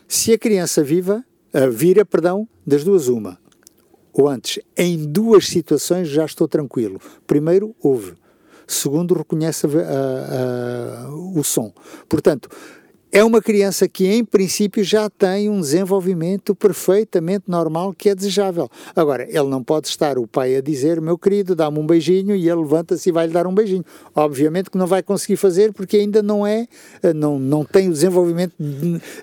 [0.07, 1.25] Se a criança viva,
[1.71, 3.37] vira, perdão, das duas uma.
[4.13, 7.01] Ou antes, em duas situações já estou tranquilo.
[7.27, 8.13] Primeiro, ouve.
[8.65, 11.73] Segundo, reconhece a, a, o som.
[12.07, 12.49] Portanto,
[13.15, 18.69] é uma criança que, em princípio, já tem um desenvolvimento perfeitamente normal que é desejável.
[18.93, 22.49] Agora, ele não pode estar o pai a dizer, meu querido, dá-me um beijinho, e
[22.49, 23.85] ele levanta-se e vai lhe dar um beijinho.
[24.13, 26.67] Obviamente que não vai conseguir fazer porque ainda não é,
[27.01, 28.53] eh, não, não tem o desenvolvimento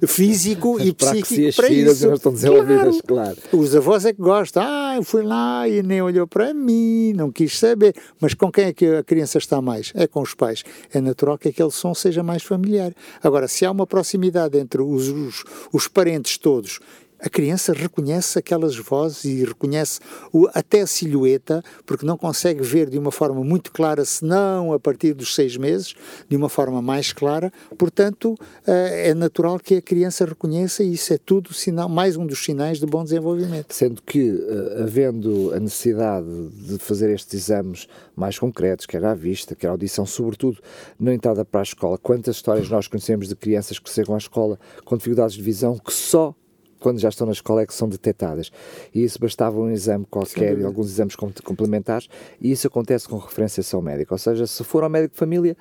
[0.07, 2.07] físico e psíquico para isso.
[2.07, 3.37] Não estão desenvolvidas, claro.
[3.37, 3.63] claro.
[3.63, 4.63] Os avós é que gostam.
[4.65, 7.95] Ah, eu fui lá e nem olhou para mim, não quis saber.
[8.19, 9.93] Mas com quem é que a criança está mais?
[9.95, 10.65] É com os pais.
[10.95, 12.95] É natural que aquele som seja mais familiar.
[13.23, 16.79] Agora, se há uma uma proximidade entre os, os, os parentes todos
[17.23, 20.01] a criança reconhece aquelas vozes e reconhece
[20.33, 24.81] o, até a silhueta, porque não consegue ver de uma forma muito clara, senão a
[24.81, 25.95] partir dos seis meses,
[26.29, 27.53] de uma forma mais clara.
[27.79, 28.35] Portanto,
[28.67, 32.45] eh, é natural que a criança reconheça e isso é tudo sinal, mais um dos
[32.45, 33.73] sinais de bom desenvolvimento.
[33.73, 36.27] Sendo que, eh, havendo a necessidade
[36.67, 40.59] de fazer estes exames mais concretos, quer à vista, quer à audição, sobretudo
[40.99, 44.59] na entrada para a escola, quantas histórias nós conhecemos de crianças que chegam à escola
[44.85, 46.35] com dificuldades de visão que só
[46.83, 48.51] quando já estão na escola é que são detectadas.
[48.95, 52.09] E isso bastava um exame qualquer e alguns exames complementares,
[52.41, 54.13] e isso acontece com referenciação médica.
[54.13, 55.57] Ou seja, se for ao médico de família,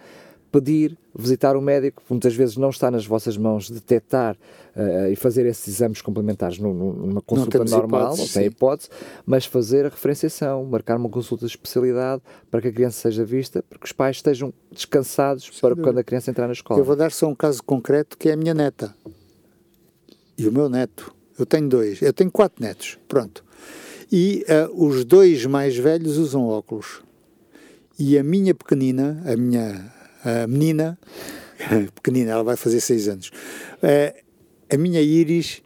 [0.52, 4.36] pedir, visitar o médico, muitas vezes não está nas vossas mãos detectar
[4.76, 8.90] uh, e fazer esses exames complementares numa consulta normal, hipótese, não tem hipótese,
[9.26, 13.64] mas fazer a referenciação, marcar uma consulta de especialidade para que a criança seja vista,
[13.64, 16.80] para que os pais estejam descansados Sim, para quando a criança entrar na escola.
[16.80, 18.94] Eu vou dar só um caso concreto que é a minha neta
[20.42, 21.14] e o meu neto.
[21.38, 23.44] Eu tenho dois, eu tenho quatro netos, pronto.
[24.12, 27.02] E uh, os dois mais velhos usam óculos.
[27.98, 31.00] E a minha pequenina, a minha a menina,
[31.96, 33.32] pequenina, ela vai fazer seis anos,
[33.78, 34.22] uh,
[34.70, 35.62] a minha Iris,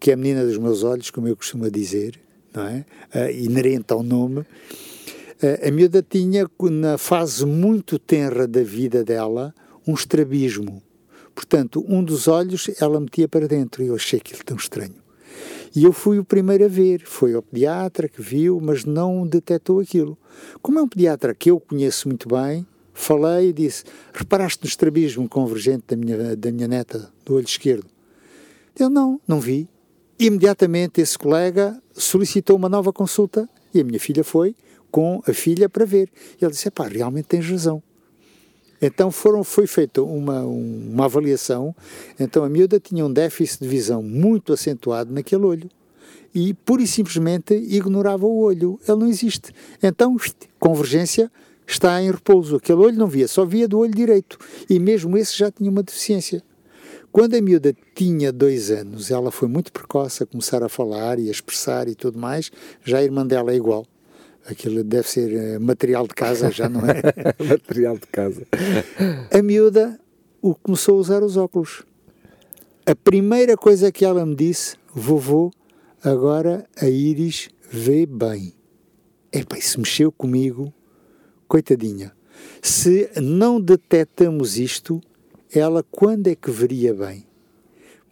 [0.00, 2.18] que é a menina dos meus olhos, como eu costumo dizer,
[2.52, 2.84] não é?
[3.14, 4.44] Uh, inerente ao nome,
[5.62, 9.54] a miúda tinha, na fase muito tenra da vida dela,
[9.86, 10.82] um estrabismo.
[11.36, 14.94] Portanto, um dos olhos ela metia para dentro e eu achei aquilo tão estranho.
[15.74, 17.02] E eu fui o primeiro a ver.
[17.04, 20.16] Foi o pediatra que viu, mas não detectou aquilo.
[20.62, 23.84] Como é um pediatra que eu conheço muito bem, falei e disse:
[24.14, 27.86] Reparaste no estrabismo convergente da minha, da minha neta, do olho esquerdo?
[28.74, 29.68] Ele: Não, não vi.
[30.18, 34.56] Imediatamente esse colega solicitou uma nova consulta e a minha filha foi
[34.90, 36.08] com a filha para ver.
[36.40, 37.82] E ele disse: Pá, realmente tens razão.
[38.80, 41.74] Então foram, foi feita uma, uma avaliação,
[42.18, 45.70] então a miúda tinha um déficit de visão muito acentuado naquele olho
[46.34, 49.52] e pura e simplesmente ignorava o olho, ele não existe.
[49.82, 50.16] Então,
[50.58, 51.32] convergência
[51.66, 55.36] está em repouso, aquele olho não via, só via do olho direito e mesmo esse
[55.36, 56.42] já tinha uma deficiência.
[57.10, 61.28] Quando a miúda tinha dois anos, ela foi muito precoce a começar a falar e
[61.28, 62.50] a expressar e tudo mais,
[62.84, 63.86] já a irmã dela é igual.
[64.48, 67.02] Aquilo deve ser uh, material de casa, já não é?
[67.44, 68.46] material de casa.
[69.32, 69.98] A miúda
[70.40, 71.82] o, começou a usar os óculos.
[72.84, 75.50] A primeira coisa que ela me disse, vovô,
[76.02, 78.54] agora a Iris vê bem.
[79.32, 80.72] Epá, isso mexeu comigo,
[81.48, 82.12] coitadinha.
[82.62, 85.00] Se não detectamos isto,
[85.52, 87.25] ela quando é que veria bem?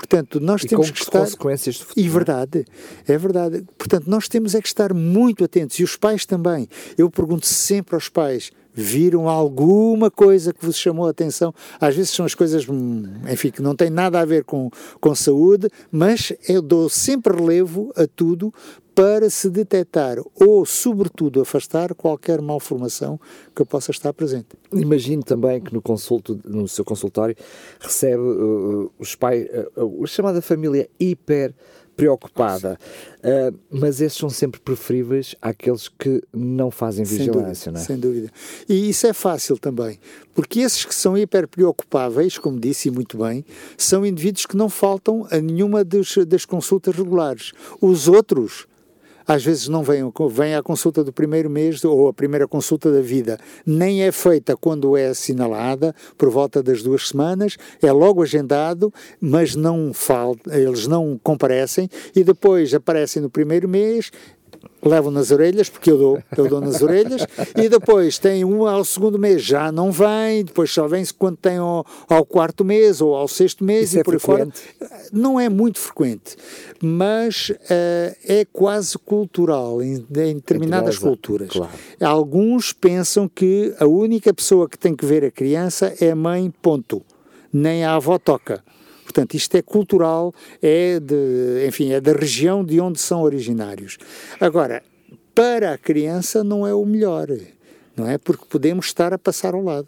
[0.07, 1.21] Portanto, nós e temos que estar.
[1.21, 2.65] consequências de E verdade,
[3.09, 3.65] é verdade.
[3.79, 6.69] Portanto, nós temos é que estar muito atentos e os pais também.
[6.99, 11.55] Eu pergunto sempre aos pais: viram alguma coisa que vos chamou a atenção?
[11.81, 12.66] Às vezes são as coisas,
[13.31, 14.70] enfim, que não têm nada a ver com,
[15.01, 18.53] com saúde, mas eu dou sempre relevo a tudo
[18.95, 23.18] para se detectar ou, sobretudo, afastar qualquer malformação
[23.55, 24.49] que possa estar presente.
[24.72, 27.35] Imagino também que no, consulto, no seu consultório
[27.81, 29.47] recebe uh, os pais,
[29.77, 31.53] uh, a chamada família hiper
[31.97, 32.78] preocupada,
[33.18, 37.84] uh, mas esses são sempre preferíveis àqueles que não fazem vigilância, sem dúvida, não é?
[37.84, 38.30] Sem dúvida.
[38.68, 39.99] E isso é fácil também,
[40.34, 43.45] porque esses que são hiper preocupáveis, como disse muito bem,
[43.76, 47.53] são indivíduos que não faltam a nenhuma das, das consultas regulares.
[47.80, 48.66] Os outros
[49.27, 53.39] às vezes não vem, vem consulta do primeiro mês ou a primeira consulta da vida,
[53.64, 59.55] nem é feita quando é assinalada, por volta das duas semanas, é logo agendado, mas
[59.55, 64.11] não falta, eles não comparecem e depois aparecem no primeiro mês
[64.83, 68.85] levam nas orelhas, porque eu dou, eu dou nas orelhas, e depois tem um ao
[68.85, 73.15] segundo mês, já não vem, depois só vem quando tem ao, ao quarto mês ou
[73.15, 74.49] ao sexto mês Isso e é por aí fora.
[75.12, 76.37] Não é muito frequente,
[76.83, 81.51] mas uh, é quase cultural em, em determinadas culturas.
[81.51, 81.73] Claro.
[82.01, 86.53] Alguns pensam que a única pessoa que tem que ver a criança é a mãe,
[86.62, 87.03] ponto.
[87.53, 88.62] Nem a avó toca.
[89.15, 93.97] Portanto, isto é cultural, é de, enfim, é da região de onde são originários.
[94.41, 94.83] Agora,
[95.33, 97.29] para a criança não é o melhor,
[97.97, 98.19] não é?
[98.19, 99.87] Porque podemos estar a passar ao lado.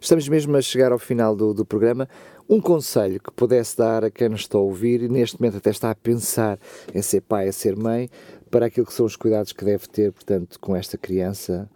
[0.00, 2.08] Estamos mesmo a chegar ao final do, do programa.
[2.48, 5.70] Um conselho que pudesse dar a quem nos está a ouvir e neste momento até
[5.70, 6.56] está a pensar
[6.94, 8.08] em ser pai, a ser mãe,
[8.48, 11.68] para aquilo que são os cuidados que deve ter, portanto, com esta criança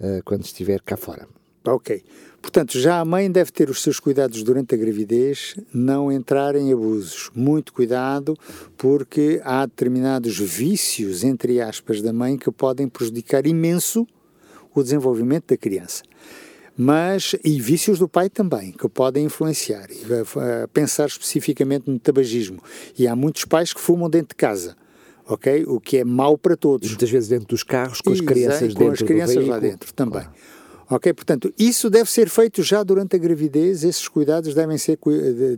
[0.00, 1.28] uh, quando estiver cá fora.
[1.66, 2.02] Ok.
[2.46, 6.72] Portanto, já a mãe deve ter os seus cuidados durante a gravidez, não entrar em
[6.72, 7.28] abusos.
[7.34, 8.38] Muito cuidado,
[8.76, 14.06] porque há determinados vícios, entre aspas, da mãe que podem prejudicar imenso
[14.72, 16.04] o desenvolvimento da criança.
[16.78, 19.88] Mas, e vícios do pai também, que podem influenciar.
[19.90, 22.62] E, uh, pensar especificamente no tabagismo.
[22.96, 24.76] E há muitos pais que fumam dentro de casa.
[25.26, 25.64] Ok?
[25.66, 26.86] O que é mau para todos.
[26.86, 29.50] E muitas vezes dentro dos carros, com as Exato, crianças com dentro as crianças do
[29.50, 30.22] lá dentro também.
[30.22, 30.55] Claro.
[30.88, 31.12] Ok?
[31.12, 34.98] Portanto, isso deve ser feito já durante a gravidez, esses cuidados devem ser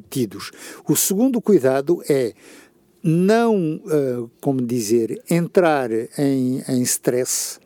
[0.08, 0.50] tidos.
[0.88, 2.32] O segundo cuidado é
[3.02, 7.58] não, uh, como dizer, entrar em, em stress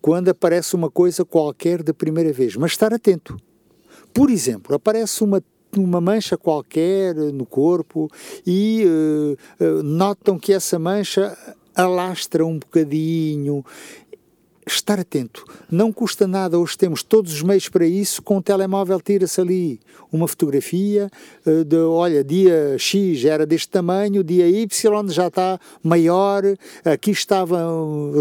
[0.00, 3.36] quando aparece uma coisa qualquer da primeira vez, mas estar atento.
[4.14, 5.42] Por exemplo, aparece uma
[5.76, 8.10] uma mancha qualquer no corpo
[8.44, 11.36] e uh, uh, notam que essa mancha
[11.76, 13.64] alastra um bocadinho
[14.72, 15.44] estar atento.
[15.70, 18.22] Não custa nada, hoje temos todos os meios para isso.
[18.22, 19.80] Com o telemóvel, tira-se ali
[20.12, 21.10] uma fotografia
[21.46, 26.42] uh, de, olha, dia X era deste tamanho, dia Y já está maior,
[26.84, 27.62] aqui estava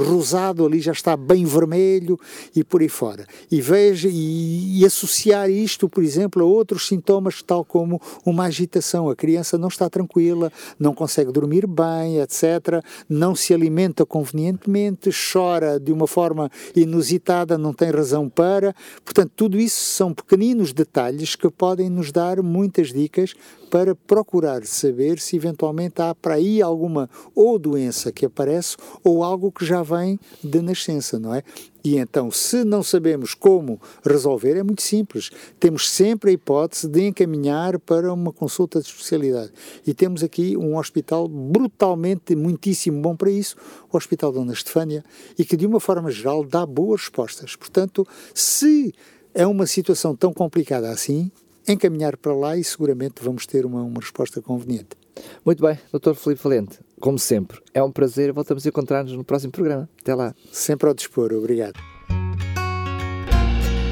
[0.05, 2.19] rosado, ali já está bem vermelho
[2.55, 3.25] e por aí fora.
[3.51, 9.09] E veja, e, e associar isto, por exemplo, a outros sintomas, tal como uma agitação.
[9.09, 12.83] A criança não está tranquila, não consegue dormir bem, etc.
[13.07, 16.38] Não se alimenta convenientemente, chora de uma forma
[16.75, 18.75] inusitada, não tem razão para.
[19.03, 23.33] Portanto, tudo isso são pequeninos detalhes que podem nos dar muitas dicas
[23.69, 29.51] para procurar saber se eventualmente há para aí alguma ou doença que aparece ou algo
[29.51, 31.43] que já vem de nascença, não é?
[31.83, 35.29] E então, se não sabemos como resolver, é muito simples.
[35.59, 39.51] Temos sempre a hipótese de encaminhar para uma consulta de especialidade.
[39.87, 43.55] E temos aqui um hospital brutalmente, muitíssimo bom para isso,
[43.91, 45.03] o Hospital Dona Estefânia,
[45.37, 47.55] e que de uma forma geral dá boas respostas.
[47.55, 48.93] Portanto, se
[49.33, 51.31] é uma situação tão complicada assim,
[51.67, 54.98] encaminhar para lá e seguramente vamos ter uma, uma resposta conveniente.
[55.45, 56.13] Muito bem, Dr.
[56.13, 58.31] Felipe Valente, como sempre, é um prazer.
[58.31, 59.89] Voltamos a encontrar-nos no próximo programa.
[60.01, 60.33] Até lá.
[60.51, 61.31] Sempre ao dispor.
[61.33, 61.79] Obrigado.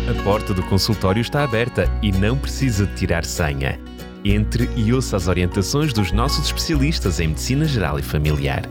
[0.10, 3.80] A porta do consultório está aberta e não precisa de tirar senha.
[4.24, 8.64] Entre e ouça as orientações dos nossos especialistas em Medicina Geral e Familiar.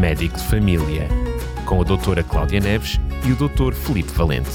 [0.00, 1.08] Médico de Família,
[1.66, 3.74] com a doutora Cláudia Neves e o Dr.
[3.74, 4.50] Felipe Valente.